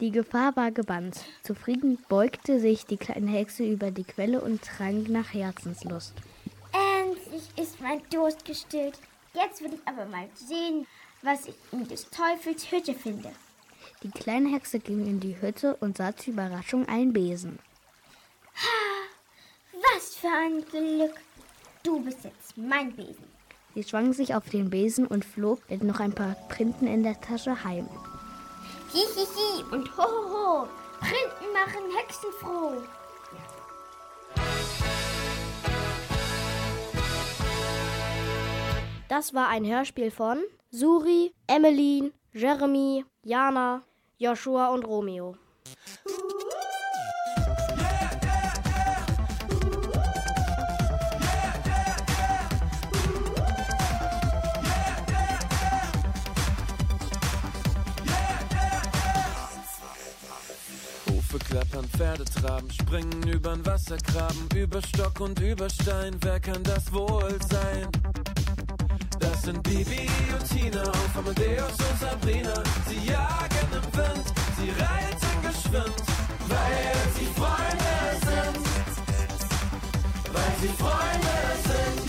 Die 0.00 0.12
Gefahr 0.12 0.54
war 0.54 0.70
gebannt. 0.70 1.24
Zufrieden 1.42 1.98
beugte 2.08 2.60
sich 2.60 2.86
die 2.86 2.98
kleine 2.98 3.32
Hexe 3.32 3.64
über 3.64 3.90
die 3.90 4.04
Quelle 4.04 4.40
und 4.40 4.62
trank 4.62 5.08
nach 5.08 5.34
Herzenslust. 5.34 6.14
Endlich 6.72 7.42
ist 7.56 7.80
mein 7.80 8.00
Durst 8.08 8.44
gestillt. 8.44 8.96
Jetzt 9.34 9.60
will 9.60 9.74
ich 9.74 9.80
aber 9.86 10.04
mal 10.04 10.28
sehen, 10.34 10.86
was 11.22 11.46
ich 11.46 11.56
in 11.72 11.88
des 11.88 12.08
Teufels 12.10 12.70
Hütte 12.70 12.94
finde. 12.94 13.32
Die 14.04 14.10
kleine 14.10 14.50
Hexe 14.50 14.78
ging 14.78 15.08
in 15.08 15.18
die 15.18 15.40
Hütte 15.40 15.74
und 15.76 15.96
sah 15.96 16.14
zur 16.16 16.32
Überraschung 16.34 16.86
einen 16.86 17.12
Besen. 17.12 17.58
Ha, 18.54 19.08
was 19.96 20.14
für 20.14 20.28
ein 20.28 20.64
Glück. 20.70 21.20
Du 21.82 22.00
bist 22.00 22.22
jetzt 22.22 22.56
mein 22.56 22.94
Besen. 22.94 23.24
Sie 23.74 23.82
schwang 23.82 24.12
sich 24.12 24.36
auf 24.36 24.48
den 24.50 24.70
Besen 24.70 25.06
und 25.06 25.24
flog 25.24 25.68
mit 25.68 25.82
noch 25.82 25.98
ein 25.98 26.14
paar 26.14 26.36
Printen 26.48 26.86
in 26.86 27.02
der 27.02 27.20
Tasche 27.20 27.64
heim. 27.64 27.88
Hihihi 28.92 29.64
und 29.72 29.96
hohoho. 29.96 30.68
Printen 31.00 31.52
machen 31.52 31.82
Hexen 31.96 32.30
froh. 32.40 32.82
Das 39.08 39.34
war 39.34 39.48
ein 39.48 39.66
Hörspiel 39.66 40.10
von 40.12 40.38
Suri, 40.70 41.32
Emmeline, 41.46 42.12
Jeremy, 42.32 43.04
Jana, 43.24 43.82
Joshua 44.20 44.70
und 44.70 44.84
Romeo. 44.84 45.36
Hufe 61.08 61.38
klappern, 61.38 61.84
Pferde 61.88 62.24
traben, 62.24 62.68
springen 62.72 63.22
übern 63.28 63.64
Wassergraben, 63.64 64.48
über 64.56 64.82
Stock 64.82 65.20
und 65.20 65.38
über 65.38 65.70
Stein, 65.70 66.16
wer 66.22 66.40
kann 66.40 66.64
das 66.64 66.92
wohl 66.92 67.38
sein? 67.48 67.88
Sind 69.48 69.62
Bibi 69.62 70.06
und 70.38 70.44
Tina 70.46 70.82
auf 70.82 71.16
Amadeus 71.16 71.70
und 71.70 71.98
Sabrina. 71.98 72.62
Sie 72.86 73.06
jagen 73.06 73.70
im 73.72 73.96
Wind, 73.96 74.26
sie 74.58 74.68
reiten 74.68 75.40
geschwind, 75.40 76.02
weil 76.48 76.94
sie 77.14 77.28
Freunde 77.34 77.96
sind. 78.26 78.66
Weil 80.34 80.54
sie 80.60 80.68
Freunde 80.76 81.36
sind. 81.64 82.08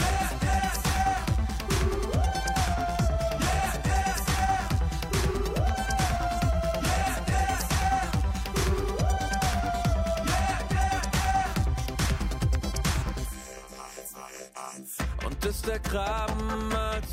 Und 15.26 15.46
ist 15.46 15.68
der 15.68 15.80
Graben 15.80 16.69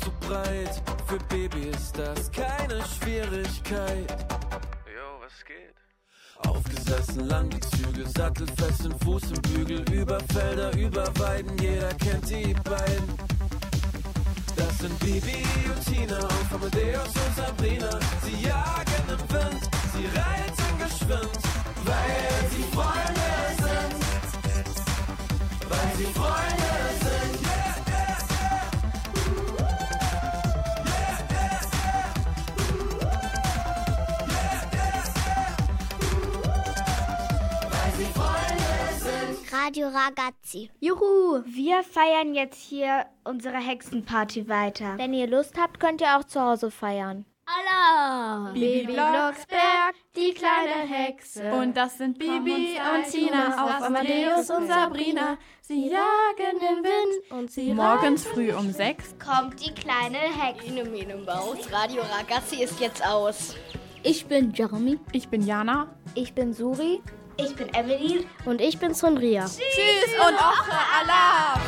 zu 0.07 0.27
breit? 0.27 0.81
Für 1.07 1.19
Baby 1.29 1.69
ist 1.69 1.97
das 1.97 2.31
keine 2.31 2.81
Schwierigkeit. 2.85 4.09
Jo, 4.85 5.07
was 5.21 5.43
geht? 5.45 5.75
Aufgesessen, 6.47 7.27
lange 7.27 7.59
Züge, 7.59 8.07
sattelfest 8.07 8.85
im 8.85 8.97
Fuß 8.99 9.31
im 9.31 9.41
Bügel, 9.41 9.83
über 9.91 10.19
Felder, 10.33 10.75
über 10.77 11.05
Weiden, 11.19 11.57
jeder 11.57 11.93
kennt 11.95 12.29
die 12.29 12.53
beiden. 12.63 13.07
Das 14.55 14.77
sind 14.79 14.97
Bibi 14.99 15.43
und 15.71 15.85
Tina 15.85 16.19
auf 16.19 16.53
Amadeus 16.53 17.13
und 17.23 17.35
Sabrina. 17.35 17.99
Sie 18.23 18.47
jagen 18.47 19.07
im 19.09 19.23
Wind, 19.33 19.69
sie 19.93 20.05
reiten 20.17 20.71
geschwind, 20.83 21.39
weil 21.85 22.49
sie 22.51 22.63
Freunde 22.75 23.31
sind. 23.63 23.95
Weil 25.69 25.95
sie 25.97 26.13
Freunde 26.13 26.71
sind. 27.01 27.06
Radio 39.67 39.89
Ragazzi. 39.89 40.69
Juhu, 40.79 41.43
wir 41.43 41.83
feiern 41.83 42.33
jetzt 42.33 42.57
hier 42.57 43.05
unsere 43.25 43.57
Hexenparty 43.57 44.47
weiter. 44.47 44.97
Wenn 44.97 45.13
ihr 45.13 45.27
Lust 45.27 45.59
habt, 45.59 45.81
könnt 45.81 45.99
ihr 45.99 46.17
auch 46.17 46.23
zu 46.23 46.39
Hause 46.39 46.71
feiern. 46.71 47.25
Allah! 47.45 48.51
Bibi 48.53 48.93
Blocksberg, 48.93 49.93
die 50.15 50.33
kleine 50.33 50.87
Hexe. 50.87 51.51
Und 51.51 51.75
das 51.75 51.97
sind 51.97 52.17
Bibi 52.17 52.77
und 52.79 53.11
Tina 53.11 53.61
auf 53.61 53.83
Amadeus 53.83 54.49
und 54.51 54.67
Sabrina. 54.67 55.37
Sie 55.59 55.89
jagen 55.89 56.59
den 56.61 56.85
Wind 56.85 57.31
und 57.31 57.51
sie 57.51 57.73
Morgens 57.73 58.25
früh 58.25 58.53
um 58.53 58.71
sechs 58.71 59.15
kommt 59.19 59.59
die 59.59 59.73
kleine 59.73 60.17
Hexe. 60.17 60.71
Mene, 60.71 60.89
mene, 60.89 61.17
Maus. 61.17 61.69
Radio 61.73 62.03
Ragazzi 62.03 62.63
ist 62.63 62.79
jetzt 62.79 63.05
aus. 63.05 63.53
Ich 64.01 64.27
bin 64.27 64.53
Jeremy. 64.53 64.97
Ich 65.11 65.27
bin 65.27 65.41
Jana. 65.41 65.93
Ich 66.15 66.33
bin 66.33 66.53
Suri. 66.53 67.01
Ich 67.39 67.55
bin 67.55 67.69
Evelyn. 67.69 68.25
Und 68.45 68.61
ich 68.61 68.79
bin 68.79 68.95
Sondria. 68.95 69.45
Tschüss 69.45 70.13
und 70.27 70.35
Oche 70.35 70.77
Allah! 70.99 71.61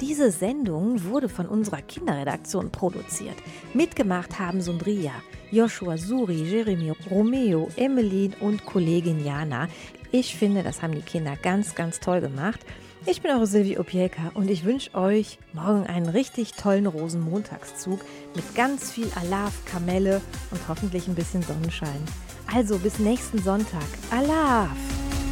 Diese 0.00 0.32
Sendung 0.32 1.04
wurde 1.04 1.28
von 1.28 1.46
unserer 1.46 1.82
Kinderredaktion 1.82 2.70
produziert. 2.70 3.36
Mitgemacht 3.74 4.38
haben 4.40 4.60
Sundria, 4.60 5.12
Joshua, 5.52 5.96
Suri, 5.96 6.42
Jeremy, 6.42 6.92
Romeo, 7.10 7.68
Emmeline 7.76 8.34
und 8.40 8.64
Kollegin 8.64 9.24
Jana. 9.24 9.68
Ich 10.10 10.34
finde, 10.34 10.64
das 10.64 10.82
haben 10.82 10.94
die 10.94 11.02
Kinder 11.02 11.36
ganz, 11.40 11.76
ganz 11.76 12.00
toll 12.00 12.20
gemacht. 12.20 12.60
Ich 13.06 13.22
bin 13.22 13.30
eure 13.30 13.46
Silvi 13.46 13.78
Opielka 13.78 14.32
und 14.34 14.50
ich 14.50 14.64
wünsche 14.64 14.94
euch 14.94 15.38
morgen 15.52 15.86
einen 15.86 16.08
richtig 16.08 16.52
tollen 16.52 16.86
Rosenmontagszug 16.86 18.00
mit 18.34 18.54
ganz 18.54 18.90
viel 18.90 19.10
Alaf, 19.14 19.52
Kamelle 19.64 20.20
und 20.50 20.60
hoffentlich 20.68 21.08
ein 21.08 21.14
bisschen 21.14 21.42
Sonnenschein. 21.42 22.02
Also 22.54 22.78
bis 22.78 22.98
nächsten 22.98 23.42
Sonntag. 23.42 23.86
Alaf! 24.10 24.76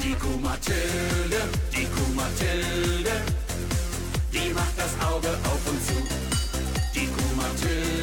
Die 0.03 0.14
Kuh 0.14 0.39
Mathilde, 0.43 1.43
die 1.73 1.85
Kuh 1.85 2.14
Mathilde, 2.14 3.11
die 4.33 4.53
macht 4.55 4.79
das 4.79 4.95
Auge 5.07 5.29
auf 5.29 5.69
und 5.69 5.83
zu. 5.83 5.95
Die 6.95 7.07
Kuh 7.07 7.37
Mathilde, 7.37 7.95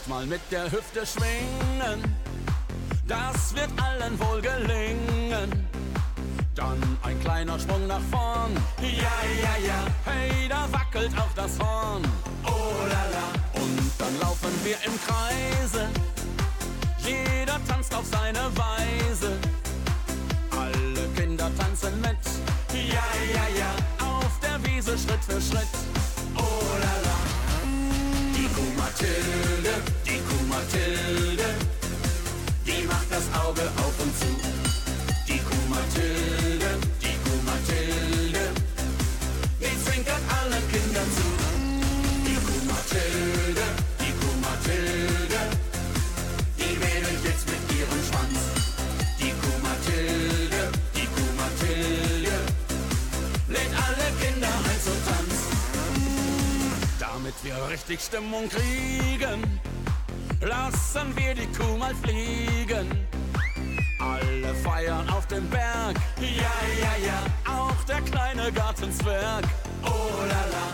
Erstmal 0.00 0.24
mit 0.24 0.40
der 0.50 0.64
Hüfte 0.72 1.04
schwingen, 1.04 2.16
das 3.06 3.54
wird 3.54 3.68
allen 3.82 4.18
wohl 4.18 4.40
gelingen. 4.40 5.68
Dann 6.54 6.78
ein 7.02 7.20
kleiner 7.20 7.58
Sprung 7.58 7.86
nach 7.86 8.00
vorn, 8.10 8.56
ja, 8.80 8.86
ja, 8.88 9.66
ja, 9.66 9.84
hey, 10.06 10.48
da 10.48 10.66
wackelt 10.72 11.12
auch 11.18 11.30
das 11.36 11.58
Horn. 11.58 12.02
Oh 12.46 12.86
la 12.88 13.04
la, 13.12 13.60
und 13.60 13.90
dann 13.98 14.18
laufen 14.20 14.54
wir 14.64 14.76
im 14.86 14.98
Kreise, 15.06 15.86
jeder 17.00 17.60
tanzt 17.68 17.94
auf 17.94 18.06
seine 18.10 18.40
Weise. 18.56 19.36
Alle 20.52 21.08
Kinder 21.14 21.50
tanzen 21.58 22.00
mit, 22.00 22.24
ja, 22.72 23.04
ja, 23.34 23.46
ja, 23.58 24.06
auf 24.06 24.32
der 24.40 24.64
Wiese 24.64 24.96
Schritt 24.96 25.22
für 25.22 25.42
Schritt. 25.42 25.68
Oh 26.36 26.40
la 26.80 27.02
la. 27.04 27.09
Die 28.60 28.66
Kuh 28.66 28.76
Mathilde, 28.76 29.72
die 30.04 30.20
Kuh 30.28 30.44
Mathilde, 30.46 31.48
die 32.66 32.86
macht 32.86 33.10
das 33.10 33.24
Auge 33.42 33.62
auf 33.62 33.94
und 34.02 34.12
zu. 34.18 34.26
Die 35.26 35.38
Kuh 35.38 35.64
Mathilde, 35.70 36.68
die 37.00 37.16
Kuh 37.24 37.40
Mathilde, 37.46 38.50
die 39.60 39.84
zwinkert 39.84 40.20
allen 40.28 40.69
richtig 57.90 58.06
Stimmung 58.06 58.48
kriegen, 58.48 59.60
lassen 60.40 61.16
wir 61.16 61.34
die 61.34 61.46
Kuh 61.46 61.76
mal 61.76 61.94
fliegen. 61.96 62.86
Alle 63.98 64.54
feiern 64.62 65.08
auf 65.10 65.26
dem 65.26 65.48
Berg, 65.50 65.96
ja, 66.20 66.56
ja, 66.80 66.94
ja, 67.04 67.52
auch 67.52 67.84
der 67.84 68.00
kleine 68.02 68.52
Gartenzwerg. 68.52 69.44
Oh 69.82 70.22
la 70.28 70.44
la, 70.54 70.66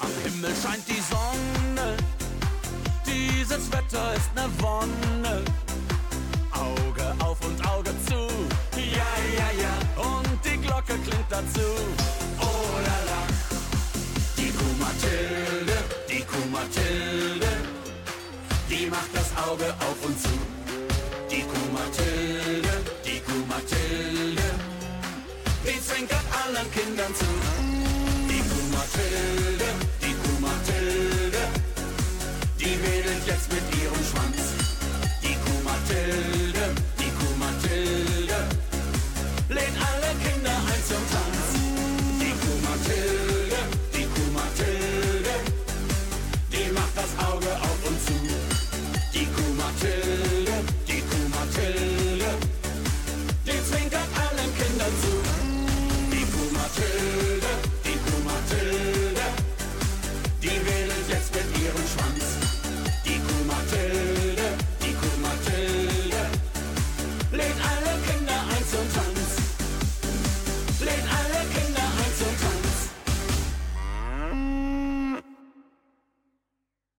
am 0.00 0.10
Himmel 0.24 0.52
scheint 0.62 0.86
die 0.88 1.02
Sonne, 1.10 1.96
dieses 3.04 3.70
Wetter 3.72 4.14
ist 4.14 4.32
ne 4.34 4.48
Wonne. 4.58 5.42
Auge 6.52 7.24
auf 7.24 7.44
und 7.44 7.66
Auge 7.66 7.90
zu, 8.06 8.28
ja, 8.76 9.12
ja, 9.38 9.50
ja, 9.60 10.02
und 10.02 10.38
die 10.44 10.56
Glocke 10.58 10.94
klingt 10.98 11.30
dazu. 11.30 11.66
Oh 12.40 12.78
la 12.86 12.98
la, 13.10 13.26
die 14.36 14.52
Kuh 14.52 14.74
Mathilde, 14.78 15.63
die 15.63 15.63
Mathilde, 16.64 17.52
die 18.70 18.86
macht 18.86 19.12
das 19.12 19.28
Auge 19.46 19.68
auf 19.86 19.98
und 20.06 20.18
zu. 20.18 20.34
Die 21.30 21.42
Kuh 21.42 21.68
Mathilde, 21.74 22.72
die 23.04 23.20
Kuh 23.20 23.44
Mathilde, 23.46 24.48
die 25.66 25.78
zwinkert 25.86 26.24
allen 26.40 26.70
Kindern 26.72 27.14
zu. 27.14 27.26
Die 28.30 28.42
Kuh 28.48 28.66
Mathilde, 28.76 29.68
die 30.00 30.14
Kuh 30.22 30.38
Mathilde, 30.40 31.42
die 32.58 32.74
wedelt 32.82 33.26
jetzt 33.26 33.52
mit 33.52 33.66
ihrem 33.82 34.02
Schwanz. 34.08 34.40
Die 35.22 35.36
Kuh 35.44 35.60
Mathilde, 35.68 36.64
die 36.98 37.12
Kuh 37.18 37.34
Mathilde, 37.44 38.38
lehnt 39.50 39.76
an 39.82 39.93